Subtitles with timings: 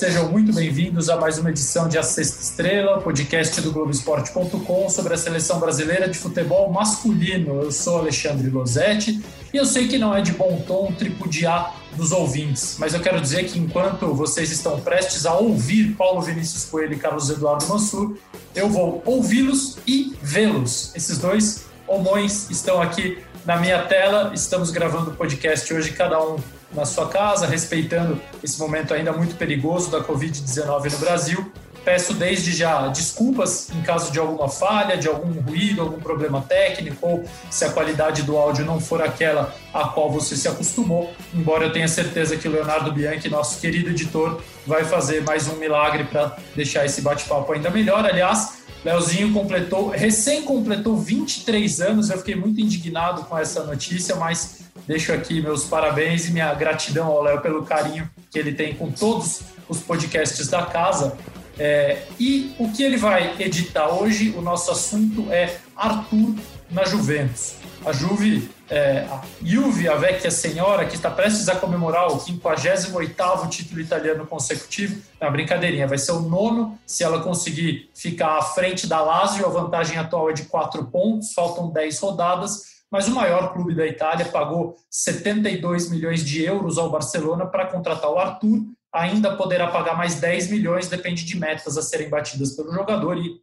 [0.00, 5.12] sejam muito bem-vindos a mais uma edição de A Sexta Estrela, podcast do Globoesporte.com sobre
[5.12, 7.60] a seleção brasileira de futebol masculino.
[7.60, 9.22] Eu sou Alexandre Losetti
[9.52, 13.20] e eu sei que não é de bom tom tripudiar dos ouvintes, mas eu quero
[13.20, 18.16] dizer que enquanto vocês estão prestes a ouvir Paulo Vinícius Coelho e Carlos Eduardo Mansur,
[18.54, 20.96] eu vou ouvi-los e vê-los.
[20.96, 24.32] Esses dois homões estão aqui na minha tela.
[24.34, 26.38] Estamos gravando o podcast hoje, cada um
[26.72, 31.52] na sua casa, respeitando esse momento ainda muito perigoso da Covid-19 no Brasil.
[31.84, 37.06] Peço desde já desculpas em caso de alguma falha, de algum ruído, algum problema técnico,
[37.06, 41.10] ou se a qualidade do áudio não for aquela a qual você se acostumou.
[41.32, 45.56] Embora eu tenha certeza que o Leonardo Bianchi, nosso querido editor, vai fazer mais um
[45.56, 48.04] milagre para deixar esse bate-papo ainda melhor.
[48.04, 52.10] Aliás, Leozinho completou, recém completou 23 anos.
[52.10, 57.06] Eu fiquei muito indignado com essa notícia, mas Deixo aqui meus parabéns e minha gratidão
[57.06, 61.16] ao Léo pelo carinho que ele tem com todos os podcasts da casa.
[61.58, 66.34] É, e o que ele vai editar hoje, o nosso assunto é Arthur
[66.70, 67.56] na Juventus.
[67.84, 73.48] A Juve, é, a Juve, a vecchia senhora, que está prestes a comemorar o 58º
[73.48, 75.00] título italiano consecutivo.
[75.20, 79.46] Na brincadeirinha, vai ser o nono se ela conseguir ficar à frente da Lazio.
[79.46, 83.86] A vantagem atual é de 4 pontos, faltam 10 rodadas mas o maior clube da
[83.86, 89.96] Itália pagou 72 milhões de euros ao Barcelona para contratar o Arthur, ainda poderá pagar
[89.96, 93.16] mais 10 milhões, depende de metas a serem batidas pelo jogador.
[93.16, 93.40] E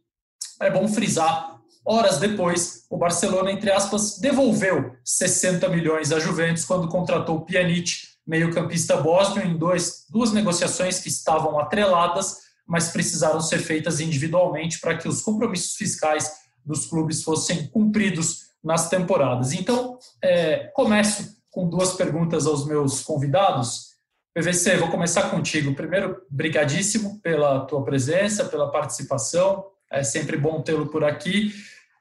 [0.60, 6.88] é bom frisar, horas depois, o Barcelona, entre aspas, devolveu 60 milhões à Juventus quando
[6.88, 12.36] contratou o Pjanic, meio-campista bósnio, em dois, duas negociações que estavam atreladas,
[12.66, 16.30] mas precisaram ser feitas individualmente para que os compromissos fiscais
[16.62, 19.52] dos clubes fossem cumpridos nas temporadas.
[19.52, 23.88] Então, é, começo com duas perguntas aos meus convidados.
[24.34, 25.74] PVC, vou começar contigo.
[25.74, 29.64] Primeiro, brigadíssimo pela tua presença, pela participação.
[29.90, 31.52] É sempre bom tê-lo por aqui.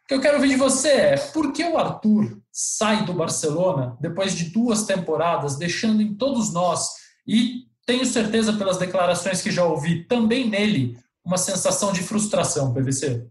[0.03, 3.97] O que eu quero ouvir de você é por que o Arthur sai do Barcelona
[3.99, 6.91] depois de duas temporadas, deixando em todos nós,
[7.27, 13.27] e tenho certeza pelas declarações que já ouvi, também nele, uma sensação de frustração, PVC?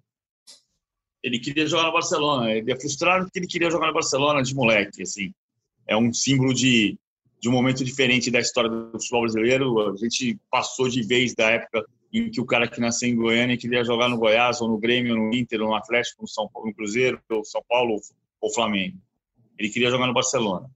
[1.26, 2.52] Ele queria jogar no Barcelona.
[2.52, 5.34] Ele é frustrado porque ele queria jogar no Barcelona de moleque, assim.
[5.84, 6.96] É um símbolo de,
[7.40, 9.90] de um momento diferente da história do futebol brasileiro.
[9.90, 13.56] A gente passou de vez da época em que o cara que nasceu em Goiânia
[13.56, 16.48] queria jogar no Goiás, ou no Grêmio, ou no Inter, ou no Atlético, no, São
[16.48, 18.00] Paulo, no Cruzeiro, ou São Paulo,
[18.40, 18.96] ou Flamengo.
[19.58, 20.70] Ele queria jogar no Barcelona.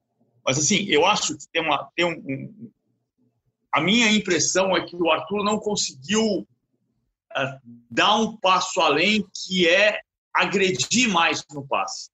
[0.45, 1.89] Mas, assim, eu acho que tem uma...
[1.95, 2.71] Tem um, um
[3.73, 6.47] a minha impressão é que o Arthur não conseguiu uh,
[7.89, 10.01] dar um passo além, que é
[10.35, 12.11] agredir mais no passe.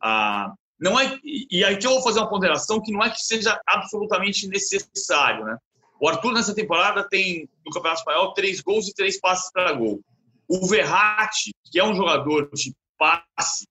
[0.00, 3.60] Ah, não é, e aqui eu vou fazer uma ponderação que não é que seja
[3.66, 5.44] absolutamente necessário.
[5.44, 5.56] Né?
[6.00, 10.00] O Arthur, nessa temporada, tem no Campeonato Espanhol três gols e três passes para gol.
[10.48, 13.68] O Verratti, que é um jogador de passe,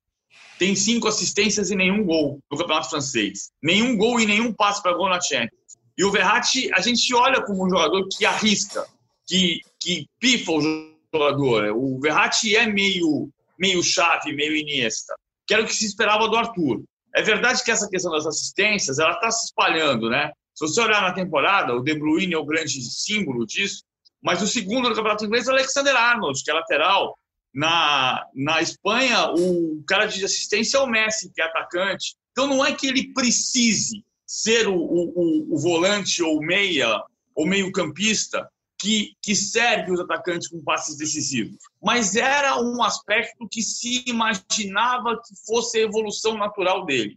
[0.57, 3.51] tem cinco assistências e nenhum gol no Campeonato Francês.
[3.61, 5.77] Nenhum gol e nenhum passe para gol na Champions.
[5.97, 8.87] E o Verratti, a gente olha como um jogador que arrisca,
[9.27, 10.61] que, que pifa o
[11.11, 11.75] jogador.
[11.75, 13.29] O Verratti é meio
[13.61, 15.13] meio chave, meio Iniesta,
[15.45, 16.83] que era o que se esperava do Arthur.
[17.13, 20.31] É verdade que essa questão das assistências ela está se espalhando, né?
[20.55, 23.83] Se você olhar na temporada, o De Bruyne é o grande símbolo disso,
[24.21, 27.15] mas o segundo no Campeonato Inglês é o Alexander Arnold, que é lateral.
[27.53, 32.15] Na, na Espanha, o cara de assistência é o Messi, que é atacante.
[32.31, 37.03] Então não é que ele precise ser o, o, o volante ou meia
[37.35, 38.49] ou meio campista
[38.81, 41.57] que, que serve os atacantes com passes decisivos.
[41.81, 47.15] Mas era um aspecto que se imaginava que fosse a evolução natural dele.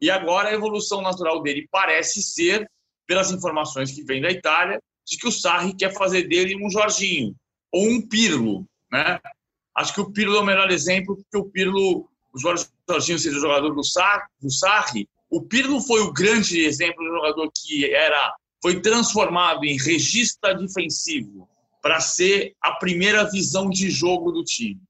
[0.00, 2.68] E agora a evolução natural dele parece ser,
[3.06, 7.34] pelas informações que vêm da Itália, de que o Sarri quer fazer dele um Jorginho
[7.72, 9.20] ou um Pirlo, né?
[9.76, 13.40] Acho que o Pirlo é o melhor exemplo, porque o Pirlo, o Jorginho seja o
[13.40, 18.34] jogador do, Sar, do Sarri, o Pirlo foi o grande exemplo de jogador que era
[18.62, 21.48] foi transformado em regista defensivo
[21.82, 24.80] para ser a primeira visão de jogo do time.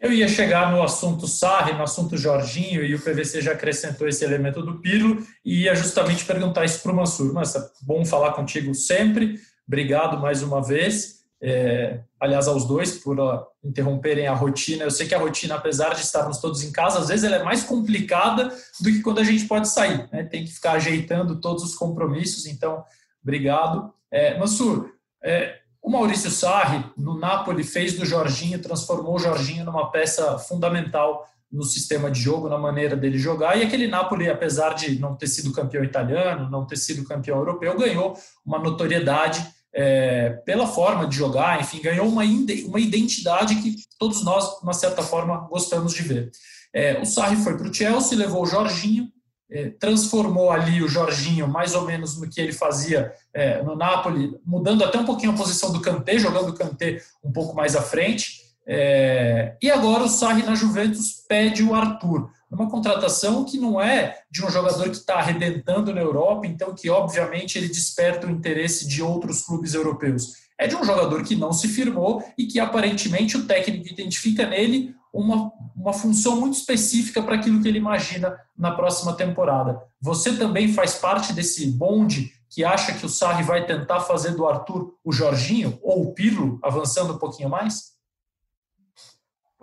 [0.00, 4.24] Eu ia chegar no assunto Sarri, no assunto Jorginho, e o PVC já acrescentou esse
[4.24, 7.32] elemento do Pirlo, e ia justamente perguntar isso para o Mansur.
[7.32, 11.23] Mas é bom falar contigo sempre, obrigado mais uma vez.
[11.46, 14.84] É, aliás, aos dois por uh, interromperem a rotina.
[14.84, 17.42] Eu sei que a rotina, apesar de estarmos todos em casa, às vezes ela é
[17.42, 18.48] mais complicada
[18.80, 20.08] do que quando a gente pode sair.
[20.10, 20.24] Né?
[20.24, 22.46] Tem que ficar ajeitando todos os compromissos.
[22.46, 22.82] Então,
[23.22, 23.92] obrigado.
[24.10, 24.88] É, Mansur,
[25.22, 31.28] é, o Maurício Sarri, no Napoli, fez do Jorginho, transformou o Jorginho numa peça fundamental
[31.52, 33.58] no sistema de jogo, na maneira dele jogar.
[33.58, 37.76] E aquele Napoli, apesar de não ter sido campeão italiano, não ter sido campeão europeu,
[37.76, 44.22] ganhou uma notoriedade é, pela forma de jogar, enfim, ganhou uma, uma identidade que todos
[44.22, 46.30] nós, de uma certa forma, gostamos de ver.
[46.72, 49.08] É, o Sarri foi para o Chelsea, levou o Jorginho,
[49.50, 54.38] é, transformou ali o Jorginho mais ou menos no que ele fazia é, no Napoli,
[54.44, 57.82] mudando até um pouquinho a posição do Kanté, jogando o Kanté um pouco mais à
[57.82, 58.42] frente.
[58.66, 62.30] É, e agora o Sarri na Juventus pede o Arthur.
[62.54, 66.88] Uma contratação que não é de um jogador que está arrebentando na Europa, então que
[66.88, 70.44] obviamente ele desperta o interesse de outros clubes europeus.
[70.56, 74.94] É de um jogador que não se firmou e que aparentemente o técnico identifica nele
[75.12, 79.80] uma, uma função muito específica para aquilo que ele imagina na próxima temporada.
[80.00, 84.46] Você também faz parte desse bonde que acha que o Sarri vai tentar fazer do
[84.46, 87.93] Arthur o Jorginho ou o Pirlo, avançando um pouquinho mais?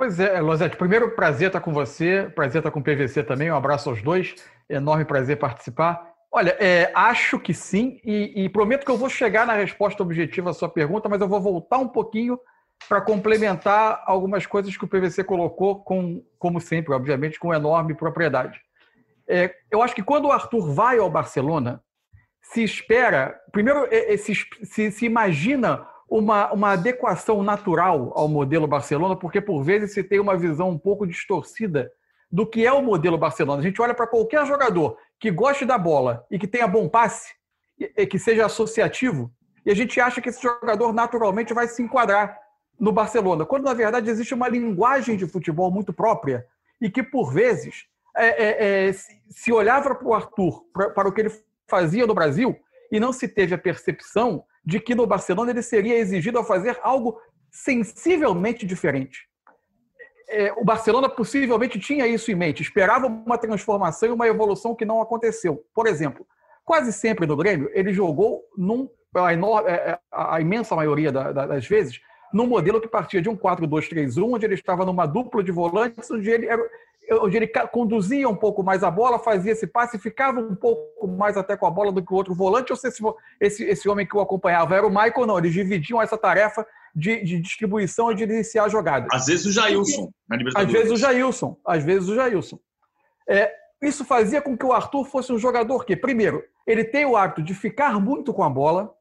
[0.02, 3.56] Pois é, Lozete, primeiro prazer estar com você, prazer estar com o PVC também, um
[3.56, 4.34] abraço aos dois,
[4.68, 6.12] enorme prazer participar.
[6.32, 10.50] Olha, é, acho que sim, e, e, prometo que eu vou chegar na resposta objetiva
[10.50, 12.40] à sua pergunta, mas eu vou voltar um pouquinho
[12.90, 18.60] para complementar algumas coisas que o PVC colocou, com, como sempre, obviamente, com enorme propriedade.
[19.28, 21.80] É, eu acho que quando o Arthur vai ao Barcelona,
[22.42, 24.34] se espera, primeiro, é, é, se,
[24.64, 30.20] se, se imagina uma, uma adequação natural ao modelo Barcelona, porque por vezes se tem
[30.20, 31.90] uma visão um pouco distorcida
[32.30, 33.62] do que é o modelo Barcelona.
[33.62, 37.34] A gente olha para qualquer jogador que goste da bola e que tenha bom passe,
[37.80, 39.32] e que seja associativo,
[39.66, 42.38] e a gente acha que esse jogador naturalmente vai se enquadrar
[42.78, 46.46] no Barcelona, quando na verdade existe uma linguagem de futebol muito própria
[46.82, 47.86] e que por vezes
[48.18, 48.94] é, é, é,
[49.30, 51.32] se olhava para o Arthur, para, para o que ele
[51.70, 52.58] fazia no Brasil,
[52.92, 56.80] e não se teve a percepção de que no Barcelona ele seria exigido a fazer
[56.84, 57.20] algo
[57.50, 59.28] sensivelmente diferente.
[60.30, 64.86] É, o Barcelona possivelmente tinha isso em mente, esperava uma transformação e uma evolução que
[64.86, 65.66] não aconteceu.
[65.74, 66.26] Por exemplo,
[66.64, 71.68] quase sempre no Grêmio ele jogou num, a, enorme, é, é, a imensa maioria das
[71.68, 72.00] vezes
[72.34, 76.30] num modelo que partia de um 4-2-3-1, onde ele estava numa dupla de volantes, onde
[76.30, 76.64] ele era,
[77.12, 81.36] onde ele conduzia um pouco mais a bola, fazia esse passe, ficava um pouco mais
[81.36, 82.72] até com a bola do que o outro volante.
[82.72, 82.88] Ou se
[83.40, 85.38] esse, esse homem que o acompanhava era o Michael, não.
[85.38, 86.66] Eles dividiam essa tarefa
[86.96, 89.08] de, de distribuição e de iniciar a jogada.
[89.12, 90.12] Às vezes o Jailson.
[90.56, 91.58] Às vezes o Jailson.
[91.66, 92.60] Às vezes o Jailson.
[93.28, 97.18] É, isso fazia com que o Arthur fosse um jogador que, primeiro, ele tem o
[97.18, 98.94] hábito de ficar muito com a bola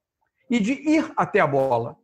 [0.48, 1.96] e de ir até a bola.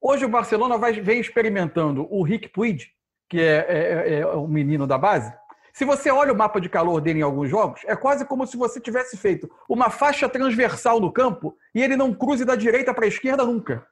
[0.00, 2.88] Hoje o Barcelona vai, vem experimentando o Rick Puig,
[3.34, 5.34] que é, é, é, é um menino da base,
[5.72, 8.56] se você olha o mapa de calor dele em alguns jogos, é quase como se
[8.56, 13.06] você tivesse feito uma faixa transversal no campo e ele não cruze da direita para
[13.06, 13.84] a esquerda nunca.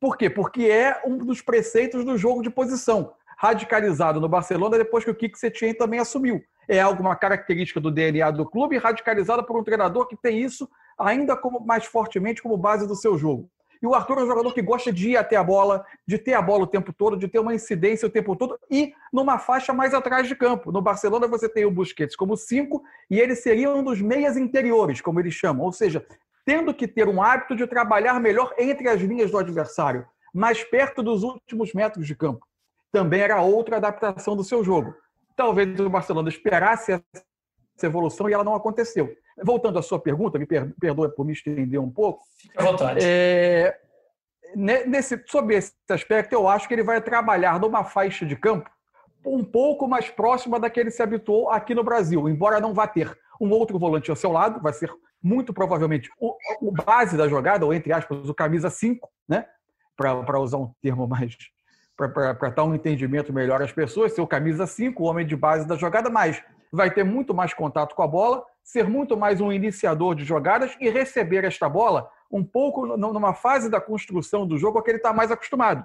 [0.00, 0.28] Por quê?
[0.28, 5.14] Porque é um dos preceitos do jogo de posição, radicalizado no Barcelona depois que o
[5.14, 6.42] Kik Setien também assumiu.
[6.68, 10.68] É alguma característica do DNA do clube, radicalizada por um treinador que tem isso
[10.98, 13.48] ainda como mais fortemente como base do seu jogo.
[13.82, 16.34] E o Arthur é um jogador que gosta de ir até a bola, de ter
[16.34, 19.72] a bola o tempo todo, de ter uma incidência o tempo todo e numa faixa
[19.72, 20.70] mais atrás de campo.
[20.70, 25.00] No Barcelona você tem o Busquets como cinco e ele seria um dos meias interiores,
[25.00, 25.66] como eles chamam.
[25.66, 26.06] Ou seja,
[26.44, 31.02] tendo que ter um hábito de trabalhar melhor entre as linhas do adversário, mais perto
[31.02, 32.46] dos últimos metros de campo.
[32.92, 34.94] Também era outra adaptação do seu jogo.
[35.34, 39.12] Talvez o Barcelona esperasse essa evolução e ela não aconteceu.
[39.42, 42.22] Voltando à sua pergunta, me perdoe por me estender um pouco.
[42.38, 43.00] Fique à vontade.
[43.02, 43.78] É,
[44.54, 48.70] nesse, sobre esse aspecto, eu acho que ele vai trabalhar numa faixa de campo
[49.24, 52.88] um pouco mais próxima da que ele se habituou aqui no Brasil, embora não vá
[52.88, 57.28] ter um outro volante ao seu lado, vai ser muito provavelmente o, o base da
[57.28, 59.46] jogada, ou entre aspas, o camisa 5, né?
[59.96, 61.36] para usar um termo mais.
[61.96, 65.66] para dar um entendimento melhor às pessoas, ser o camisa 5, o homem de base
[65.66, 69.52] da jogada, mas vai ter muito mais contato com a bola, ser muito mais um
[69.52, 74.78] iniciador de jogadas e receber esta bola um pouco numa fase da construção do jogo
[74.78, 75.84] a que ele está mais acostumado.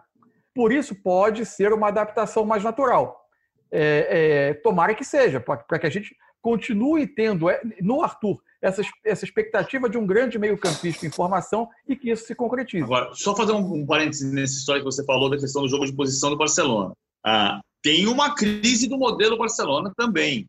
[0.56, 3.20] Por isso, pode ser uma adaptação mais natural.
[3.70, 8.82] É, é, tomara que seja, para que a gente continue tendo é, no Arthur essa,
[9.04, 12.84] essa expectativa de um grande meio-campista em formação e que isso se concretize.
[12.84, 15.86] Agora, só fazer um, um parênteses nessa história que você falou da questão do jogo
[15.86, 16.94] de posição do Barcelona.
[17.26, 20.48] Ah, tem uma crise do modelo Barcelona também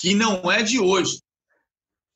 [0.00, 1.20] que não é de hoje.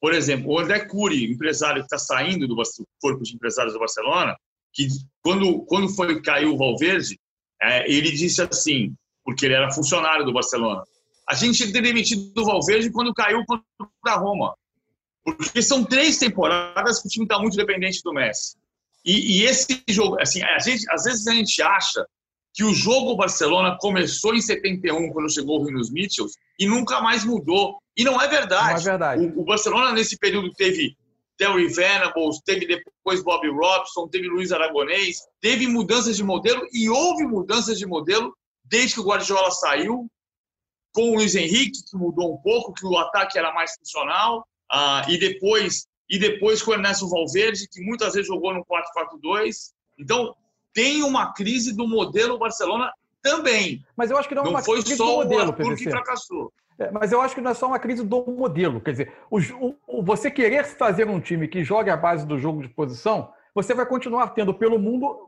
[0.01, 2.57] Por exemplo, o André Cury, empresário que está saindo do
[3.01, 4.37] corpo de empresários do Barcelona,
[4.73, 4.89] que
[5.23, 7.19] quando, quando foi caiu o Valverde,
[7.61, 10.83] é, ele disse assim, porque ele era funcionário do Barcelona,
[11.29, 13.65] a gente tinha demitido o Valverde quando caiu contra
[14.07, 14.55] a Roma.
[15.23, 18.59] Porque são três temporadas que o time está muito dependente do Messi.
[19.05, 22.07] E, e, esse jogo, assim, a gente, às vezes a gente acha
[22.55, 27.25] que o jogo Barcelona começou em 71, quando chegou o Rinos Mitchells, e nunca mais
[27.25, 27.79] mudou.
[27.97, 28.75] E não é verdade.
[28.75, 29.27] Não é verdade.
[29.27, 30.97] O, o Barcelona, nesse período, teve
[31.37, 37.25] Terry Venables, teve depois Bobby Robson, teve Luiz Aragonês, teve mudanças de modelo e houve
[37.25, 38.33] mudanças de modelo
[38.65, 40.07] desde que o Guardiola saiu,
[40.93, 45.11] com o Luiz Henrique, que mudou um pouco, que o ataque era mais funcional, uh,
[45.11, 49.73] e depois e depois com o Ernesto Valverde, que muitas vezes jogou no 4-4-2.
[49.99, 50.35] Então,
[50.75, 53.83] tem uma crise do modelo Barcelona também.
[53.97, 55.91] Mas eu acho que não, é uma foi crise só do modelo, o Arthur que
[55.91, 56.53] fracassou.
[56.79, 58.81] É, mas eu acho que não é só uma crise do modelo.
[58.81, 59.39] Quer dizer, o,
[59.87, 63.73] o, você querer fazer um time que jogue a base do jogo de posição, você
[63.73, 65.27] vai continuar tendo pelo mundo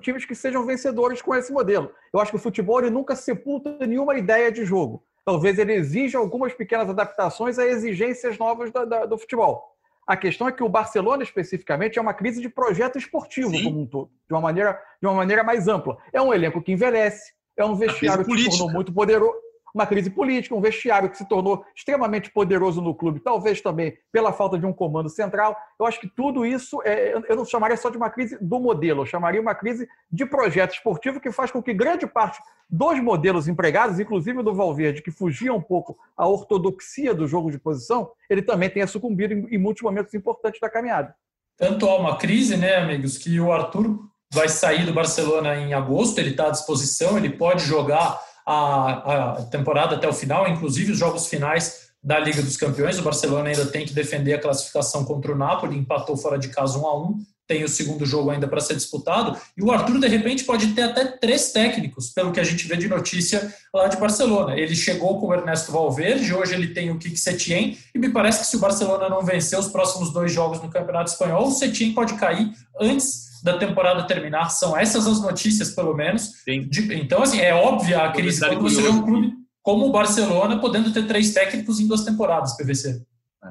[0.00, 1.92] times que sejam vencedores com esse modelo.
[2.12, 5.02] Eu acho que o futebol ele nunca sepulta nenhuma ideia de jogo.
[5.24, 8.72] Talvez ele exija algumas pequenas adaptações a exigências novas
[9.08, 9.76] do futebol.
[10.06, 13.64] A questão é que o Barcelona, especificamente, é uma crise de projeto esportivo Sim.
[13.64, 15.98] como um todo, de uma, maneira, de uma maneira mais ampla.
[16.12, 20.10] É um elenco que envelhece, é um vestiário que se tornou muito poderoso uma crise
[20.10, 24.66] política, um vestiário que se tornou extremamente poderoso no clube, talvez também pela falta de
[24.66, 25.56] um comando central.
[25.78, 29.02] Eu acho que tudo isso, é, eu não chamaria só de uma crise do modelo,
[29.02, 33.48] eu chamaria uma crise de projeto esportivo que faz com que grande parte dos modelos
[33.48, 38.42] empregados, inclusive do Valverde, que fugia um pouco à ortodoxia do jogo de posição, ele
[38.42, 41.14] também tenha sucumbido em, em muitos momentos importantes da caminhada.
[41.56, 43.98] Tanto há uma crise, né, amigos, que o Arthur
[44.32, 49.42] vai sair do Barcelona em agosto, ele está à disposição, ele pode jogar a, a
[49.44, 52.98] temporada até o final, inclusive os jogos finais da Liga dos Campeões.
[52.98, 56.78] O Barcelona ainda tem que defender a classificação contra o Napoli, empatou fora de casa
[56.78, 57.18] 1 a 1
[57.50, 60.82] tem o segundo jogo ainda para ser disputado, e o Arthur, de repente, pode ter
[60.82, 64.56] até três técnicos, pelo que a gente vê de notícia lá de Barcelona.
[64.56, 68.38] Ele chegou com o Ernesto Valverde, hoje ele tem o Kik Setien, e me parece
[68.38, 71.92] que se o Barcelona não vencer os próximos dois jogos no Campeonato Espanhol, o Setien
[71.92, 74.50] pode cair antes da temporada terminar.
[74.50, 76.32] São essas as notícias, pelo menos.
[76.44, 80.60] De, então, assim, é óbvia a crise quando você vê um clube como o Barcelona
[80.60, 83.02] podendo ter três técnicos em duas temporadas, PVC.
[83.44, 83.48] É.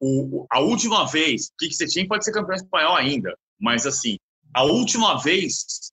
[0.00, 4.16] O, a última vez, o que você tinha pode ser campeão espanhol ainda, mas assim,
[4.54, 5.92] a última vez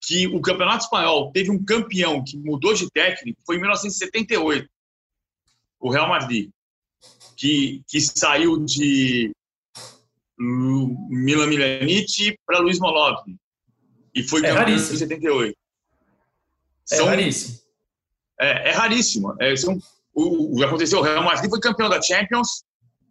[0.00, 4.68] que o Campeonato Espanhol teve um campeão que mudou de técnico foi em 1978,
[5.80, 6.50] o Real Madrid,
[7.36, 9.32] que, que saiu de
[10.42, 13.18] Milan Milanic para Luiz Molov.
[14.14, 15.56] E foi é campeão em 78.
[16.90, 17.58] É são, raríssimo.
[18.40, 19.36] É, é raríssimo.
[19.40, 19.78] É, são,
[20.14, 22.64] o, o que aconteceu, o Real Madrid foi campeão da Champions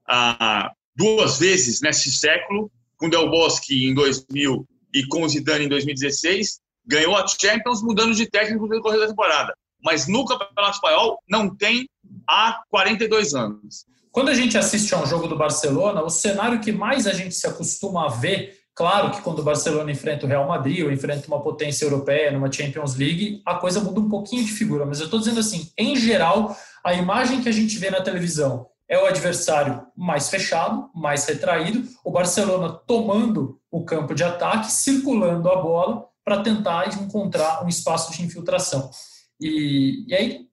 [0.07, 6.59] ah, duas vezes nesse século, com Del Bosque em 2000 e com Zidane em 2016.
[6.85, 9.55] Ganhou a Champions mudando de técnico no decorrer da temporada.
[9.83, 11.89] Mas no Campeonato Espanhol não tem
[12.27, 13.85] há 42 anos.
[14.11, 17.33] Quando a gente assiste a um jogo do Barcelona, o cenário que mais a gente
[17.33, 21.27] se acostuma a ver, claro que quando o Barcelona enfrenta o Real Madrid ou enfrenta
[21.27, 24.85] uma potência europeia numa Champions League, a coisa muda um pouquinho de figura.
[24.85, 28.67] Mas eu estou dizendo assim, em geral, a imagem que a gente vê na televisão
[28.85, 35.49] é o adversário mais fechado, mais retraído, o Barcelona tomando o campo de ataque, circulando
[35.49, 38.91] a bola para tentar encontrar um espaço de infiltração.
[39.39, 40.50] E, e aí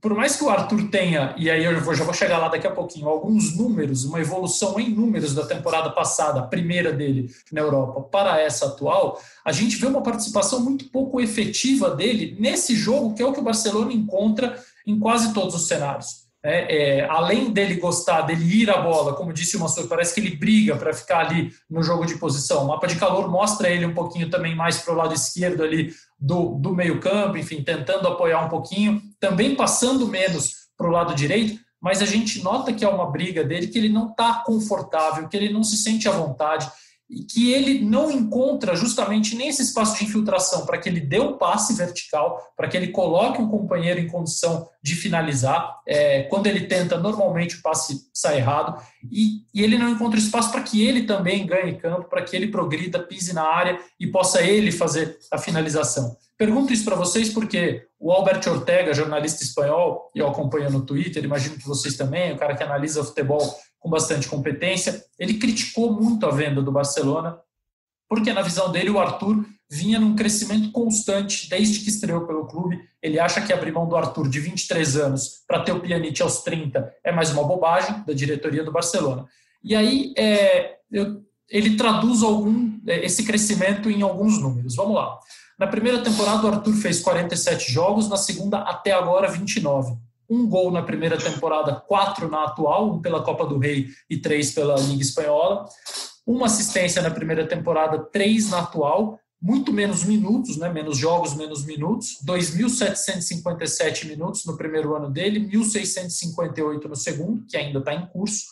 [0.00, 2.72] por mais que o Arthur tenha, e aí eu já vou chegar lá daqui a
[2.72, 8.00] pouquinho, alguns números, uma evolução em números da temporada passada, a primeira dele na Europa,
[8.00, 13.22] para essa atual, a gente vê uma participação muito pouco efetiva dele nesse jogo, que
[13.22, 16.22] é o que o Barcelona encontra em quase todos os cenários.
[16.44, 20.20] É, é, além dele gostar, dele ir à bola, como disse o Mansur, parece que
[20.20, 22.64] ele briga para ficar ali no jogo de posição.
[22.64, 25.94] O mapa de calor mostra ele um pouquinho também mais para o lado esquerdo ali
[26.18, 31.60] do, do meio-campo, enfim, tentando apoiar um pouquinho, também passando menos para o lado direito,
[31.80, 35.36] mas a gente nota que é uma briga dele, que ele não está confortável, que
[35.36, 36.68] ele não se sente à vontade
[37.08, 41.20] e que ele não encontra justamente nem esse espaço de infiltração para que ele dê
[41.20, 45.80] o um passe vertical, para que ele coloque um companheiro em condição de finalizar.
[45.86, 50.50] É, quando ele tenta, normalmente o passe sai errado, e, e ele não encontra espaço
[50.50, 54.42] para que ele também ganhe campo, para que ele progrida, pise na área e possa
[54.42, 56.16] ele fazer a finalização.
[56.42, 61.22] Pergunto isso para vocês porque o Albert Ortega, jornalista espanhol, e eu acompanho no Twitter,
[61.22, 65.04] imagino que vocês também, o cara que analisa futebol com bastante competência.
[65.16, 67.38] Ele criticou muito a venda do Barcelona,
[68.08, 72.76] porque na visão dele o Arthur vinha num crescimento constante desde que estreou pelo clube.
[73.00, 76.42] Ele acha que abrir mão do Arthur de 23 anos para ter o Pjanic aos
[76.42, 79.28] 30 é mais uma bobagem da diretoria do Barcelona.
[79.62, 84.74] E aí é, eu, ele traduz algum é, esse crescimento em alguns números.
[84.74, 85.20] Vamos lá.
[85.58, 89.96] Na primeira temporada o Arthur fez 47 jogos, na segunda até agora 29
[90.32, 94.52] um gol na primeira temporada, quatro na atual, um pela Copa do Rei e três
[94.52, 95.66] pela Liga Espanhola.
[96.26, 99.18] Uma assistência na primeira temporada, três na atual.
[99.44, 100.68] muito menos minutos, né?
[100.70, 107.80] menos jogos, menos minutos, 2.757 minutos no primeiro ano dele, 1.658 no segundo, que ainda
[107.80, 108.44] está em curso,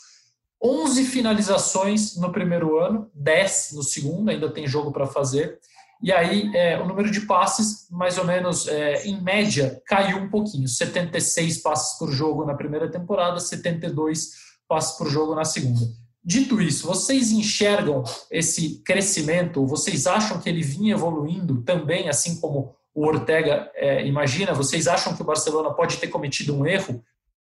[0.60, 5.60] 11 finalizações no primeiro ano, 10 no segundo, ainda tem jogo para fazer.
[6.02, 10.30] E aí é, o número de passes, mais ou menos, é, em média, caiu um
[10.30, 10.66] pouquinho.
[10.66, 14.30] 76 passes por jogo na primeira temporada, 72
[14.66, 15.86] passes por jogo na segunda.
[16.22, 19.66] Dito isso, vocês enxergam esse crescimento?
[19.66, 24.52] Vocês acham que ele vinha evoluindo também, assim como o Ortega é, imagina?
[24.52, 27.02] Vocês acham que o Barcelona pode ter cometido um erro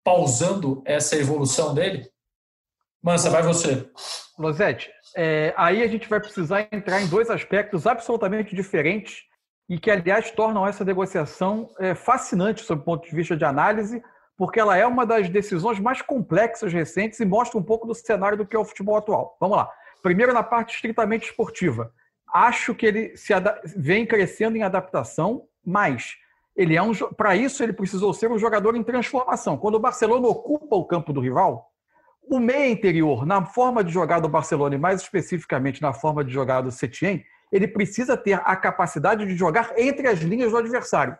[0.04, 2.08] pausando essa evolução dele?
[3.02, 3.88] Mansa, vai você.
[4.38, 9.22] Losete, é, aí a gente vai precisar entrar em dois aspectos absolutamente diferentes
[9.68, 14.02] e que, aliás, tornam essa negociação é, fascinante sob o ponto de vista de análise,
[14.36, 18.36] porque ela é uma das decisões mais complexas recentes e mostra um pouco do cenário
[18.38, 19.36] do que é o futebol atual.
[19.38, 19.70] Vamos lá.
[20.02, 21.92] Primeiro, na parte estritamente esportiva.
[22.32, 23.32] Acho que ele se
[23.76, 26.16] vem crescendo em adaptação, mas
[26.56, 29.56] ele é um para isso ele precisou ser um jogador em transformação.
[29.56, 31.69] Quando o Barcelona ocupa o campo do rival,
[32.30, 36.32] o meia interior, na forma de jogar do Barcelona e mais especificamente na forma de
[36.32, 41.18] jogar do Setien, ele precisa ter a capacidade de jogar entre as linhas do adversário.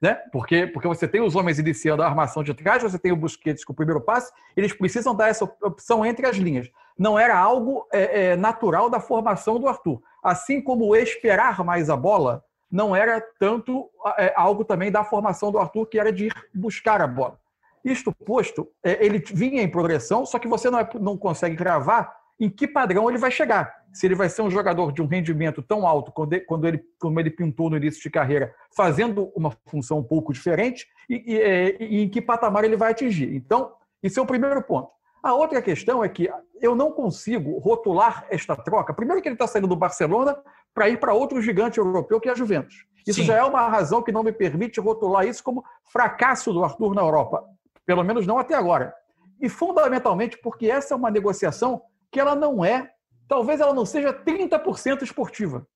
[0.00, 0.14] Né?
[0.32, 3.64] Porque, porque você tem os homens iniciando a armação de trás, você tem o Busquets
[3.64, 6.68] com o primeiro passe, eles precisam dar essa opção entre as linhas.
[6.98, 10.02] Não era algo é, é, natural da formação do Arthur.
[10.22, 15.58] Assim como esperar mais a bola, não era tanto é, algo também da formação do
[15.58, 17.38] Arthur, que era de ir buscar a bola.
[17.84, 22.14] Isto posto, é, ele vinha em progressão, só que você não, é, não consegue cravar
[22.38, 23.72] em que padrão ele vai chegar.
[23.92, 26.82] Se ele vai ser um jogador de um rendimento tão alto quando ele, quando ele
[26.98, 31.40] como ele pintou no início de carreira, fazendo uma função um pouco diferente, e, e,
[31.40, 33.34] é, e em que patamar ele vai atingir.
[33.34, 34.88] Então, isso é o primeiro ponto.
[35.22, 36.28] A outra questão é que
[36.60, 38.92] eu não consigo rotular esta troca.
[38.92, 40.36] Primeiro que ele está saindo do Barcelona
[40.74, 42.86] para ir para outro gigante europeu que é a Juventus.
[43.06, 43.26] Isso Sim.
[43.26, 47.02] já é uma razão que não me permite rotular isso como fracasso do Arthur na
[47.02, 47.44] Europa.
[47.84, 48.94] Pelo menos não até agora.
[49.40, 52.92] E fundamentalmente porque essa é uma negociação que ela não é,
[53.26, 55.66] talvez ela não seja 30% esportiva.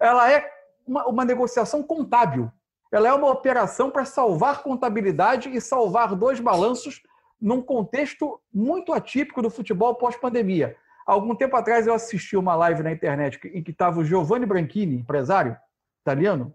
[0.00, 0.50] Ela é
[0.86, 2.50] uma, uma negociação contábil.
[2.92, 7.02] Ela é uma operação para salvar contabilidade e salvar dois balanços
[7.40, 10.76] num contexto muito atípico do futebol pós-pandemia.
[11.06, 14.96] Algum tempo atrás eu assisti uma live na internet em que estava o Giovanni Branchini,
[14.96, 15.56] empresário
[16.02, 16.54] italiano,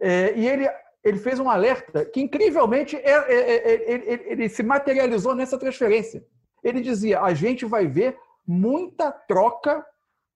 [0.00, 0.68] é, e ele
[1.04, 6.24] ele fez um alerta que, incrivelmente, é, é, é, ele, se materializou nessa transferência.
[6.62, 9.84] Ele dizia: a gente vai ver muita troca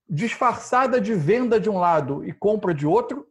[0.09, 3.27] disfarçada de venda de um lado e compra de outro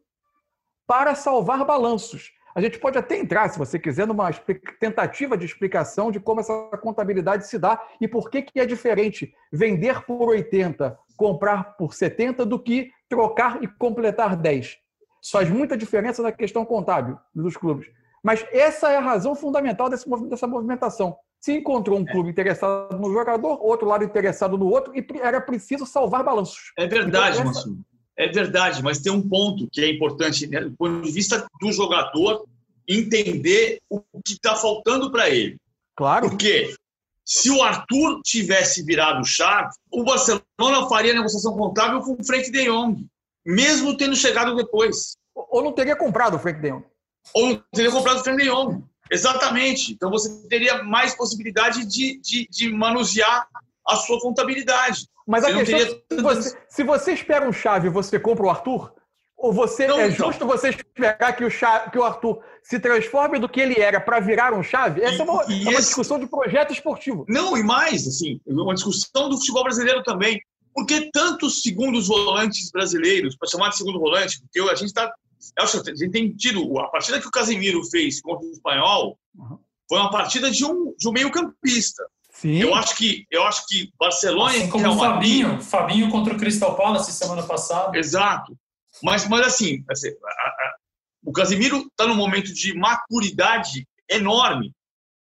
[0.86, 2.32] para salvar balanços.
[2.54, 4.32] A gente pode até entrar, se você quiser, numa
[4.80, 9.34] tentativa de explicação de como essa contabilidade se dá e por que, que é diferente
[9.52, 14.85] vender por 80, comprar por 70 do que trocar e completar 10
[15.30, 17.88] faz muita diferença na questão contábil dos clubes.
[18.22, 21.16] Mas essa é a razão fundamental desse, dessa movimentação.
[21.40, 22.10] Se encontrou um é.
[22.10, 26.72] clube interessado no jogador, outro lado interessado no outro, e era preciso salvar balanços.
[26.76, 27.68] É verdade, então, essa...
[28.18, 30.60] É verdade, mas tem um ponto que é importante, né?
[30.60, 32.46] do ponto de vista do jogador,
[32.88, 35.58] entender o que está faltando para ele.
[35.94, 36.28] Claro.
[36.28, 36.74] Porque
[37.24, 42.64] se o Arthur tivesse virado chave, o Barcelona faria negociação contábil com o Frank de
[42.64, 43.06] Jong
[43.46, 45.16] mesmo tendo chegado depois.
[45.34, 46.84] Ou não teria comprado o Frank de Jong.
[47.34, 48.84] Ou não teria comprado o Frank de Jong.
[49.10, 49.92] Exatamente.
[49.92, 53.46] Então você teria mais possibilidade de, de, de manusear
[53.86, 55.08] a sua contabilidade.
[55.26, 56.02] Mas você a questão teria...
[56.10, 58.92] se, você, se você espera um chave você compra o Arthur,
[59.36, 60.26] ou você não, é então.
[60.26, 64.00] justo você esperar que o, chave, que o Arthur se transforme do que ele era
[64.00, 65.02] para virar um chave?
[65.02, 65.82] Essa e, é, uma, é uma esse...
[65.82, 67.24] discussão de projeto esportivo.
[67.28, 70.40] Não, e mais, assim, uma discussão do futebol brasileiro também.
[70.76, 74.38] Por que tantos segundos volantes brasileiros, para chamar de segundo volante?
[74.42, 75.10] Porque a gente está.
[75.58, 76.78] A gente tem tido.
[76.78, 79.18] A partida que o Casemiro fez contra o espanhol
[79.88, 82.04] foi uma partida de um, de um meio-campista.
[82.30, 82.58] Sim.
[82.58, 86.76] Eu acho que eu acho que Barcelona assim como o Fabinho, Fabinho contra o Crystal
[86.76, 87.96] Palace semana passada.
[87.96, 88.54] Exato.
[89.02, 90.76] Mas mas assim, assim a, a,
[91.24, 94.74] o Casemiro está num momento de maturidade enorme.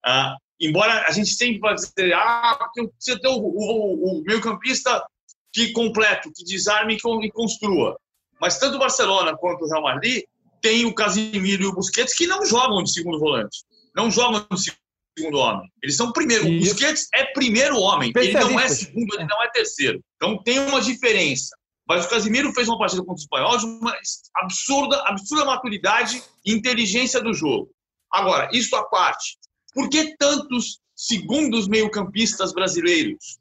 [0.07, 5.05] Ah, embora a gente sempre vá dizer, ah, porque tem o, o, o meio-campista
[5.53, 7.99] que complete, que desarme e construa.
[8.41, 10.25] Mas tanto o Barcelona quanto o Real Madrid
[10.61, 14.73] tem o Casimiro e o Busquets que não jogam de segundo volante, não jogam de
[15.19, 15.69] segundo homem.
[15.83, 16.47] Eles são primeiro.
[16.47, 20.03] O Busquets é primeiro homem, ele não é segundo, ele não é terceiro.
[20.17, 21.57] Então tem uma diferença.
[21.89, 23.95] Mas o Casimiro fez uma partida contra o Espanhol de uma
[24.37, 27.69] absurda, absurda maturidade e inteligência do jogo.
[28.13, 29.39] Agora, isso à parte,
[29.75, 33.39] por que tantos segundos meio-campistas brasileiros,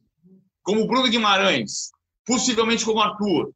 [0.63, 1.91] como Bruno Guimarães,
[2.29, 3.51] possivelmente como Arthur,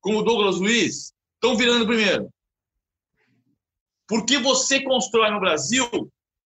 [0.00, 2.30] como o Douglas Luiz, estão virando primeiro.
[4.08, 5.86] Porque você constrói no Brasil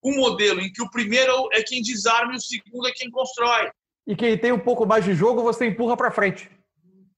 [0.03, 3.71] um modelo em que o primeiro é quem desarma e o segundo é quem constrói.
[4.05, 6.51] E quem tem um pouco mais de jogo, você empurra para frente.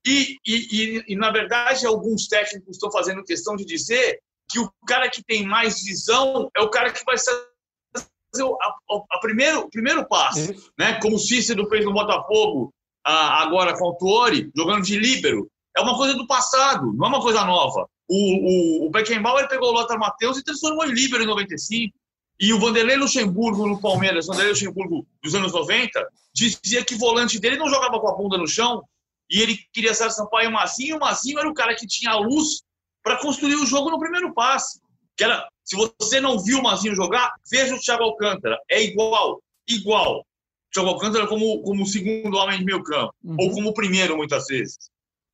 [0.06, 4.72] E, e, e, e, na verdade, alguns técnicos estão fazendo questão de dizer que o
[4.86, 8.78] cara que tem mais visão é o cara que vai fazer o, a,
[9.12, 10.72] a primeiro, o primeiro passo.
[10.78, 11.00] Né?
[11.02, 12.72] Como o Cícero fez no Botafogo,
[13.04, 15.50] a, agora com o Tuori, jogando de líbero.
[15.76, 17.88] É uma coisa do passado, não é uma coisa nova.
[18.08, 21.98] O, o, o Beckenbauer pegou o Lothar Matheus e transformou em líbero em 95.
[22.40, 27.40] E o Vanderlei Luxemburgo no Palmeiras, Vanderlei Luxemburgo dos anos 90, dizia que o volante
[27.40, 28.84] dele não jogava com a bunda no chão
[29.30, 30.98] e ele queria ser Sampaio e o Mazinho.
[30.98, 32.64] O Mazinho era o cara que tinha a luz
[33.02, 34.82] para construir o jogo no primeiro passe.
[35.16, 38.60] Que era, se você não viu o Mazinho jogar, veja o Thiago Alcântara.
[38.70, 40.26] É igual, igual.
[40.72, 43.36] O Thiago Alcântara como, como o segundo homem de meio campo, uhum.
[43.40, 44.90] ou como o primeiro, muitas vezes.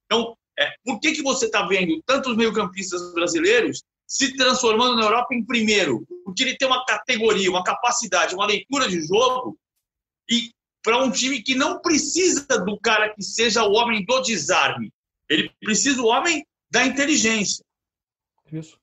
[0.06, 5.36] Então, é, por que, que você está vendo tantos meio-campistas brasileiros se transformando na Europa
[5.36, 9.58] em primeiro, porque ele tem uma categoria, uma capacidade, uma leitura de jogo
[10.30, 14.92] e para um time que não precisa do cara que seja o homem do desarme,
[15.30, 17.64] ele precisa do homem da inteligência.
[18.52, 18.80] Isso.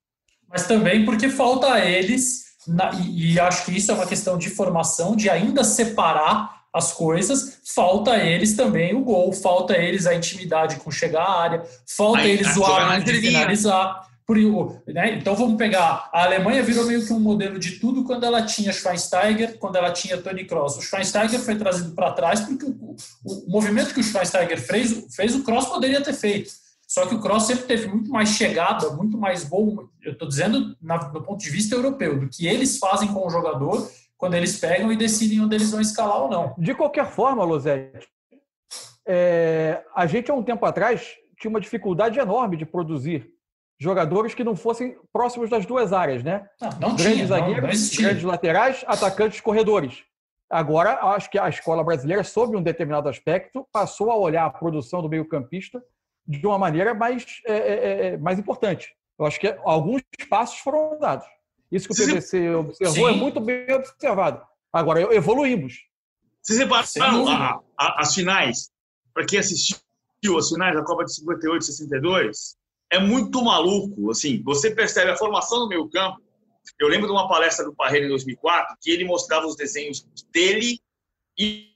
[0.46, 4.38] Mas também porque falta a eles, na, e, e acho que isso é uma questão
[4.38, 9.78] de formação, de ainda separar as coisas, falta a eles também o gol, falta a
[9.78, 14.12] eles a intimidade com chegar à área, falta a eles o hábito de finalizar.
[14.26, 14.38] Por,
[14.86, 15.16] né?
[15.18, 16.08] Então vamos pegar.
[16.10, 19.92] A Alemanha virou meio que um modelo de tudo quando ela tinha Schweinsteiger, quando ela
[19.92, 20.78] tinha Tony Kroos.
[20.78, 25.34] O Schweinsteiger foi trazido para trás porque o, o, movimento que o Schweinsteiger fez, fez,
[25.34, 26.50] o Kroos poderia ter feito.
[26.94, 29.90] Só que o Kroos sempre teve muito mais chegada, muito mais gol.
[30.00, 33.30] Eu estou dizendo na, do ponto de vista europeu, do que eles fazem com o
[33.30, 36.54] jogador quando eles pegam e decidem onde eles vão escalar ou não.
[36.56, 38.06] De qualquer forma, Lozete,
[39.04, 43.28] é, a gente há um tempo atrás tinha uma dificuldade enorme de produzir
[43.76, 46.48] jogadores que não fossem próximos das duas áreas, né?
[46.60, 50.04] Não, não grandes tinha, zagueiros, não, grandes laterais, atacantes, corredores.
[50.48, 55.02] Agora, acho que a escola brasileira, sob um determinado aspecto, passou a olhar a produção
[55.02, 55.82] do meio-campista
[56.26, 58.94] de uma maneira mais, é, é, é mais importante.
[59.18, 61.26] Eu acho que alguns passos foram dados.
[61.70, 63.18] Isso que o PVC observou é Sim.
[63.18, 64.42] é muito bem observado.
[64.72, 65.84] Agora, evoluímos.
[66.42, 68.70] Se você passar as finais,
[69.12, 69.78] para quem assistiu
[70.38, 72.56] as finais da Copa de 58 e 62,
[72.90, 74.10] é muito maluco.
[74.10, 76.20] Assim, você percebe a formação do meio campo.
[76.78, 80.80] Eu lembro de uma palestra do Parreira em 2004 que ele mostrava os desenhos dele
[81.38, 81.70] e,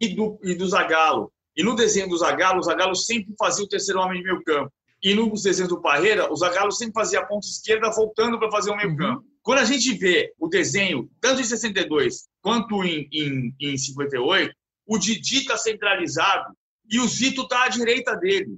[0.00, 1.31] e do, e do Zagallo.
[1.56, 4.72] E no desenho do Zagallo, o Zagallo sempre fazia o terceiro homem de meio campo.
[5.02, 8.70] E nos desenhos do Parreira, o Zagallo sempre fazia a ponta esquerda voltando para fazer
[8.70, 9.20] o meio campo.
[9.20, 9.32] Uhum.
[9.42, 14.54] Quando a gente vê o desenho, tanto em 62 quanto em, em, em 58,
[14.86, 16.54] o Didi está centralizado
[16.88, 18.56] e o Zito está à direita dele.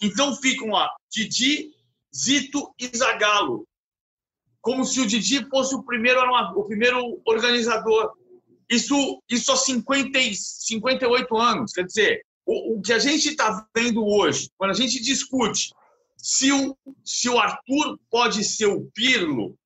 [0.00, 1.72] Então ficam lá Didi,
[2.14, 3.66] Zito e Zagallo.
[4.60, 6.20] Como se o Didi fosse o primeiro,
[6.56, 8.12] o primeiro organizador.
[8.68, 11.72] Isso, isso há 50, 58 anos.
[11.72, 15.72] Quer dizer, o, o que a gente está vendo hoje, quando a gente discute
[16.16, 19.58] se o, se o Arthur pode ser o Pirlo,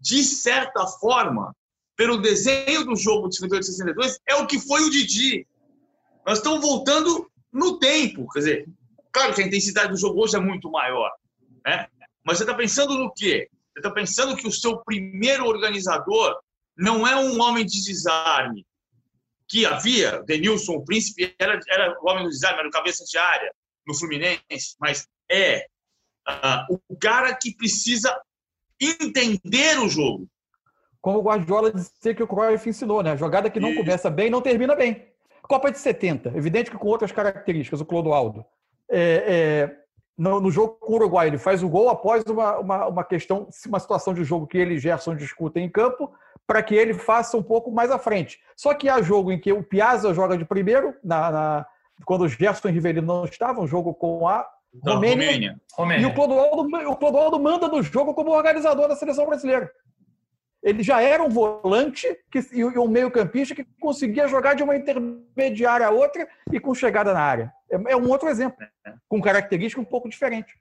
[0.00, 1.54] de certa forma,
[1.96, 5.46] pelo desenho do jogo de 58 e 62, é o que foi o Didi.
[6.26, 8.28] Nós estamos voltando no tempo.
[8.28, 8.68] Quer dizer,
[9.12, 11.10] Claro que a intensidade do jogo hoje é muito maior,
[11.64, 11.86] né?
[12.24, 13.48] Mas você está pensando no quê?
[13.72, 16.38] Você está pensando que o seu primeiro organizador
[16.80, 18.66] não é um homem de desarme,
[19.46, 23.18] que havia, Denilson, o príncipe, era, era o homem do desarme, era o cabeça de
[23.18, 23.52] área
[23.86, 25.66] no Fluminense, mas é
[26.28, 28.16] uh, o cara que precisa
[28.80, 30.26] entender o jogo.
[31.00, 33.12] Como o Guardiola disse que o Cruyff ensinou, né?
[33.12, 35.06] A jogada que não começa bem não termina bem.
[35.42, 38.44] Copa de 70, evidente que com outras características, o Clodoaldo
[38.88, 39.76] é, é,
[40.16, 43.48] no, no, jogo com o Uruguai, ele faz o gol após uma, uma, uma, questão,
[43.66, 46.12] uma situação de jogo que ele e Gerson discutem em campo,
[46.50, 48.40] para que ele faça um pouco mais à frente.
[48.56, 51.66] Só que há jogo em que o Piazza joga de primeiro, na, na
[52.04, 54.44] quando o Gerson e o Rivelino não estavam, jogo com a
[54.84, 56.02] Romênia, Romênia.
[56.02, 59.70] E o Clodoaldo, o Clodoaldo manda no jogo como organizador da seleção brasileira.
[60.60, 65.86] Ele já era um volante que, e um meio-campista que conseguia jogar de uma intermediária
[65.86, 67.52] a outra e com chegada na área.
[67.70, 68.58] É, é um outro exemplo,
[69.08, 70.52] com característica um pouco diferente.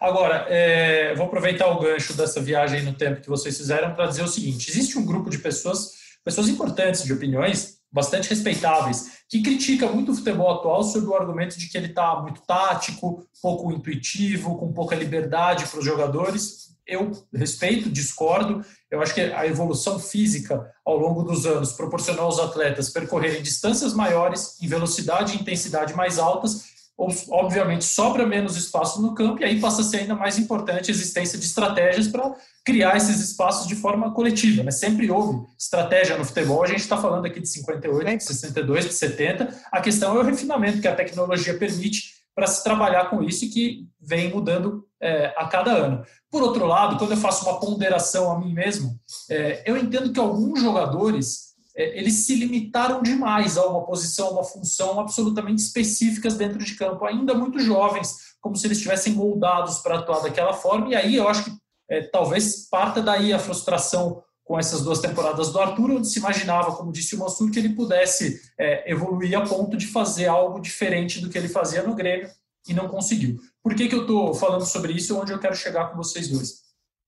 [0.00, 4.22] Agora, é, vou aproveitar o gancho dessa viagem no tempo que vocês fizeram para dizer
[4.22, 5.92] o seguinte: existe um grupo de pessoas,
[6.24, 11.58] pessoas importantes de opiniões, bastante respeitáveis, que critica muito o futebol atual sob o argumento
[11.58, 16.68] de que ele está muito tático, pouco intuitivo, com pouca liberdade para os jogadores.
[16.86, 18.64] Eu respeito, discordo.
[18.90, 23.92] Eu acho que a evolução física ao longo dos anos proporcionou aos atletas percorrerem distâncias
[23.92, 29.60] maiores, em velocidade e intensidade mais altas, obviamente sobra menos espaço no campo e aí
[29.60, 32.34] passa a ser ainda mais importante a existência de estratégias para
[32.64, 34.64] criar esses espaços de forma coletiva.
[34.64, 34.72] Né?
[34.72, 38.94] Sempre houve estratégia no futebol, a gente está falando aqui de 58, de 62, de
[38.94, 39.56] 70.
[39.70, 43.48] A questão é o refinamento que a tecnologia permite para se trabalhar com isso e
[43.48, 46.04] que vem mudando é, a cada ano.
[46.30, 48.98] Por outro lado, quando eu faço uma ponderação a mim mesmo,
[49.30, 51.47] é, eu entendo que alguns jogadores
[51.78, 57.34] eles se limitaram demais a uma posição, uma função absolutamente específicas dentro de campo, ainda
[57.34, 60.88] muito jovens, como se eles estivessem moldados para atuar daquela forma.
[60.88, 61.52] E aí eu acho que
[61.88, 66.74] é, talvez parta daí a frustração com essas duas temporadas do Arthur, onde se imaginava,
[66.74, 71.20] como disse o Mansur, que ele pudesse é, evoluir a ponto de fazer algo diferente
[71.20, 72.30] do que ele fazia no Grêmio
[72.66, 73.38] e não conseguiu.
[73.62, 75.18] Por que, que eu estou falando sobre isso?
[75.18, 76.62] Onde eu quero chegar com vocês dois?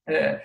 [0.07, 0.41] É,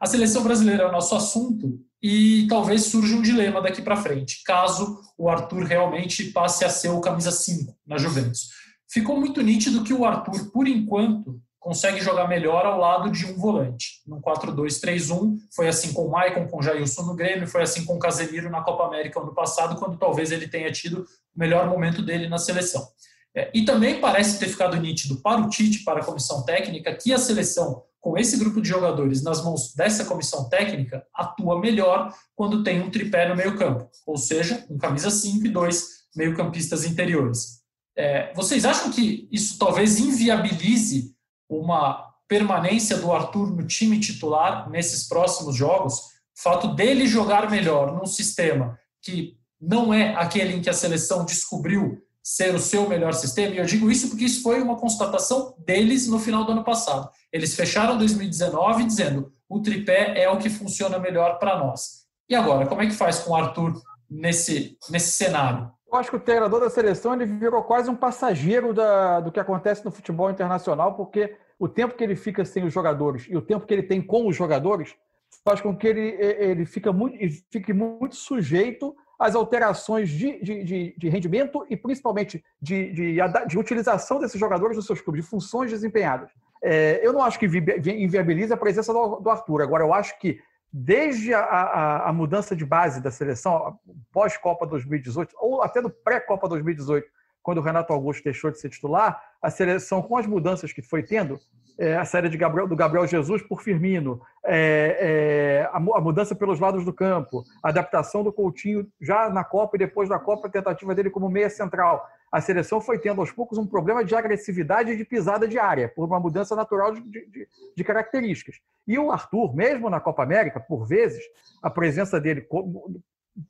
[0.00, 4.42] a seleção brasileira é o nosso assunto e talvez surja um dilema daqui para frente,
[4.44, 8.50] caso o Arthur realmente passe a ser o camisa 5 na Juventus.
[8.90, 13.36] Ficou muito nítido que o Arthur, por enquanto, consegue jogar melhor ao lado de um
[13.36, 14.00] volante.
[14.06, 17.96] No 4-2-3-1, foi assim com o Maicon, com o Jailson no Grêmio, foi assim com
[17.96, 22.00] o Casemiro na Copa América ano passado, quando talvez ele tenha tido o melhor momento
[22.00, 22.88] dele na seleção.
[23.34, 27.12] É, e também parece ter ficado nítido para o Tite, para a comissão técnica, que
[27.12, 32.62] a seleção com esse grupo de jogadores nas mãos dessa comissão técnica, atua melhor quando
[32.62, 37.58] tem um tripé no meio-campo, ou seja, um camisa 5 e dois meio-campistas interiores.
[37.94, 41.14] É, vocês acham que isso talvez inviabilize
[41.50, 45.98] uma permanência do Arthur no time titular nesses próximos jogos?
[45.98, 51.26] O fato dele jogar melhor num sistema que não é aquele em que a seleção
[51.26, 55.54] descobriu ser o seu melhor sistema, e eu digo isso porque isso foi uma constatação
[55.58, 57.10] deles no final do ano passado.
[57.32, 62.06] Eles fecharam 2019 dizendo o tripé é o que funciona melhor para nós.
[62.28, 65.70] E agora, como é que faz com o Arthur nesse, nesse cenário?
[65.90, 69.40] Eu acho que o treinador da seleção ele virou quase um passageiro da, do que
[69.40, 73.40] acontece no futebol internacional, porque o tempo que ele fica sem os jogadores e o
[73.40, 74.94] tempo que ele tem com os jogadores
[75.42, 77.16] faz com que ele, ele fica muito,
[77.50, 83.16] fique muito sujeito às alterações de, de, de, de rendimento e principalmente de, de,
[83.48, 86.30] de, utilização desses jogadores nos seus clubes, de funções desempenhadas.
[86.62, 89.62] É, eu não acho que inviabiliza a presença do, do Arthur.
[89.62, 90.40] Agora, eu acho que
[90.72, 93.78] desde a, a, a mudança de base da seleção,
[94.12, 97.06] pós-Copa 2018, ou até no pré-Copa 2018,
[97.42, 101.02] quando o Renato Augusto deixou de ser titular, a seleção, com as mudanças que foi
[101.02, 101.40] tendo,
[101.78, 106.34] é, a saída de Gabriel, do Gabriel Jesus por Firmino, é, é, a, a, mudança
[106.34, 110.48] pelos lados do campo, a adaptação do Coutinho já na Copa e depois da Copa,
[110.48, 112.04] a tentativa dele como meia central.
[112.30, 115.88] A seleção foi tendo aos poucos um problema de agressividade e de pisada de área,
[115.88, 118.56] por uma mudança natural de, de, de características.
[118.86, 121.24] E o Arthur, mesmo na Copa América, por vezes,
[121.62, 122.46] a presença dele,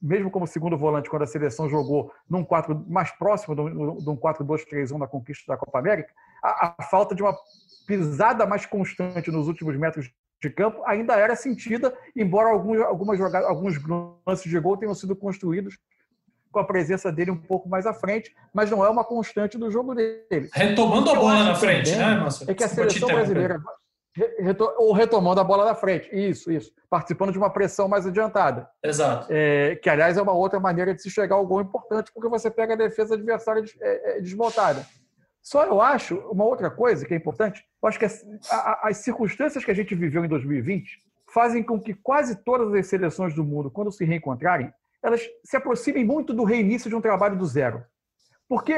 [0.01, 3.61] mesmo como segundo volante, quando a seleção jogou num 4 mais próximo de
[4.11, 6.13] um 4-2-3-1 na conquista da Copa América,
[6.43, 7.37] a, a falta de uma
[7.87, 13.49] pisada mais constante nos últimos metros de campo ainda era sentida, embora alguns, algumas jogadas,
[13.49, 13.75] alguns
[14.27, 15.79] lances de gol tenham sido construídos
[16.51, 19.71] com a presença dele um pouco mais à frente, mas não é uma constante do
[19.71, 20.49] jogo dele.
[20.53, 22.51] Retomando a bola na frente, né, Márcio?
[22.51, 23.61] É que a seleção brasileira,
[24.79, 28.69] ou retomando a bola na frente, isso, isso, participando de uma pressão mais adiantada.
[28.83, 29.27] Exato.
[29.31, 32.51] É, que, aliás, é uma outra maneira de se chegar ao gol importante, porque você
[32.51, 34.85] pega a defesa adversária é, é, desmontada.
[35.43, 38.25] Só eu acho, uma outra coisa que é importante, eu acho que as,
[38.83, 40.99] as circunstâncias que a gente viveu em 2020
[41.33, 46.05] fazem com que quase todas as seleções do mundo, quando se reencontrarem, elas se aproximem
[46.05, 47.85] muito do reinício de um trabalho do zero.
[48.49, 48.73] Porque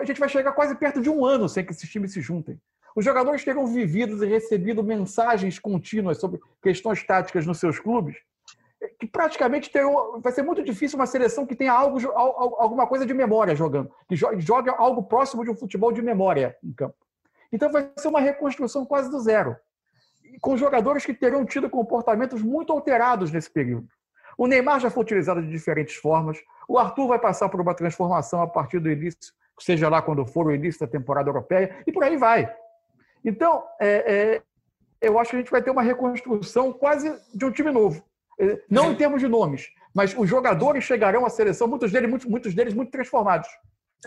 [0.00, 2.60] a gente vai chegar quase perto de um ano sem que esses times se juntem.
[2.94, 8.16] Os jogadores terão vivido e recebido mensagens contínuas sobre questões táticas nos seus clubes
[8.98, 9.82] que praticamente tem,
[10.20, 14.16] vai ser muito difícil uma seleção que tenha algo, alguma coisa de memória jogando, que
[14.16, 16.96] jogue algo próximo de um futebol de memória em campo.
[17.52, 19.56] Então vai ser uma reconstrução quase do zero,
[20.40, 23.86] com jogadores que terão tido comportamentos muito alterados nesse período.
[24.36, 28.42] O Neymar já foi utilizado de diferentes formas, o Arthur vai passar por uma transformação
[28.42, 32.02] a partir do início, seja lá quando for o início da temporada europeia, e por
[32.02, 32.52] aí vai.
[33.24, 34.42] Então, é, é,
[35.00, 38.02] eu acho que a gente vai ter uma reconstrução quase de um time novo
[38.68, 42.54] não em termos de nomes, mas os jogadores chegarão à seleção, muitos deles, muitos, muitos
[42.54, 43.48] deles muito transformados.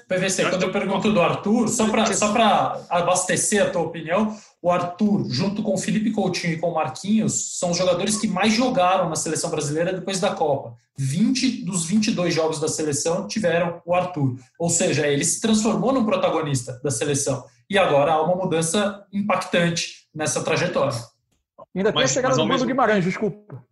[0.08, 2.34] PVC, quando eu pergunto do Arthur, só para só
[2.89, 7.58] abastecer a tua opinião, o Arthur, junto com o Felipe Coutinho e com o Marquinhos,
[7.58, 10.75] são os jogadores que mais jogaram na seleção brasileira depois da Copa.
[10.97, 14.36] 20 dos 22 jogos da seleção tiveram o Arthur.
[14.60, 17.45] Ou seja, ele se transformou num protagonista da seleção.
[17.69, 20.97] E agora há uma mudança impactante nessa trajetória.
[21.75, 23.63] Ainda tem a chegada do Bruno Guimarães, desculpa.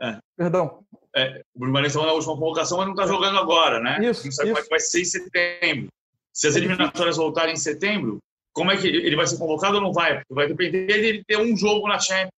[0.00, 0.18] É.
[0.36, 0.84] Perdão.
[1.16, 3.98] É, o Bruno Guimarães na última convocação, mas não está jogando agora, né?
[4.02, 4.54] Isso, não sabe isso.
[4.54, 5.88] como é que vai ser em setembro.
[6.32, 8.18] Se as eliminatórias voltarem em setembro,
[8.52, 10.22] como é que ele vai ser convocado ou não vai?
[10.28, 12.34] Vai depender dele ter um jogo na Champions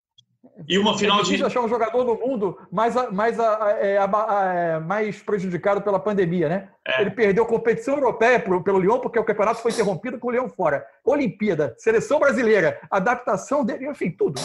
[0.68, 1.44] e uma final é de.
[1.44, 6.68] achar um jogador no mundo mais, mais, é, é, mais prejudicado pela pandemia, né?
[6.86, 7.02] É.
[7.02, 10.86] Ele perdeu competição europeia pelo Lyon, porque o campeonato foi interrompido com o Lyon fora.
[11.04, 14.40] Olimpíada, seleção brasileira, adaptação dele, enfim, tudo.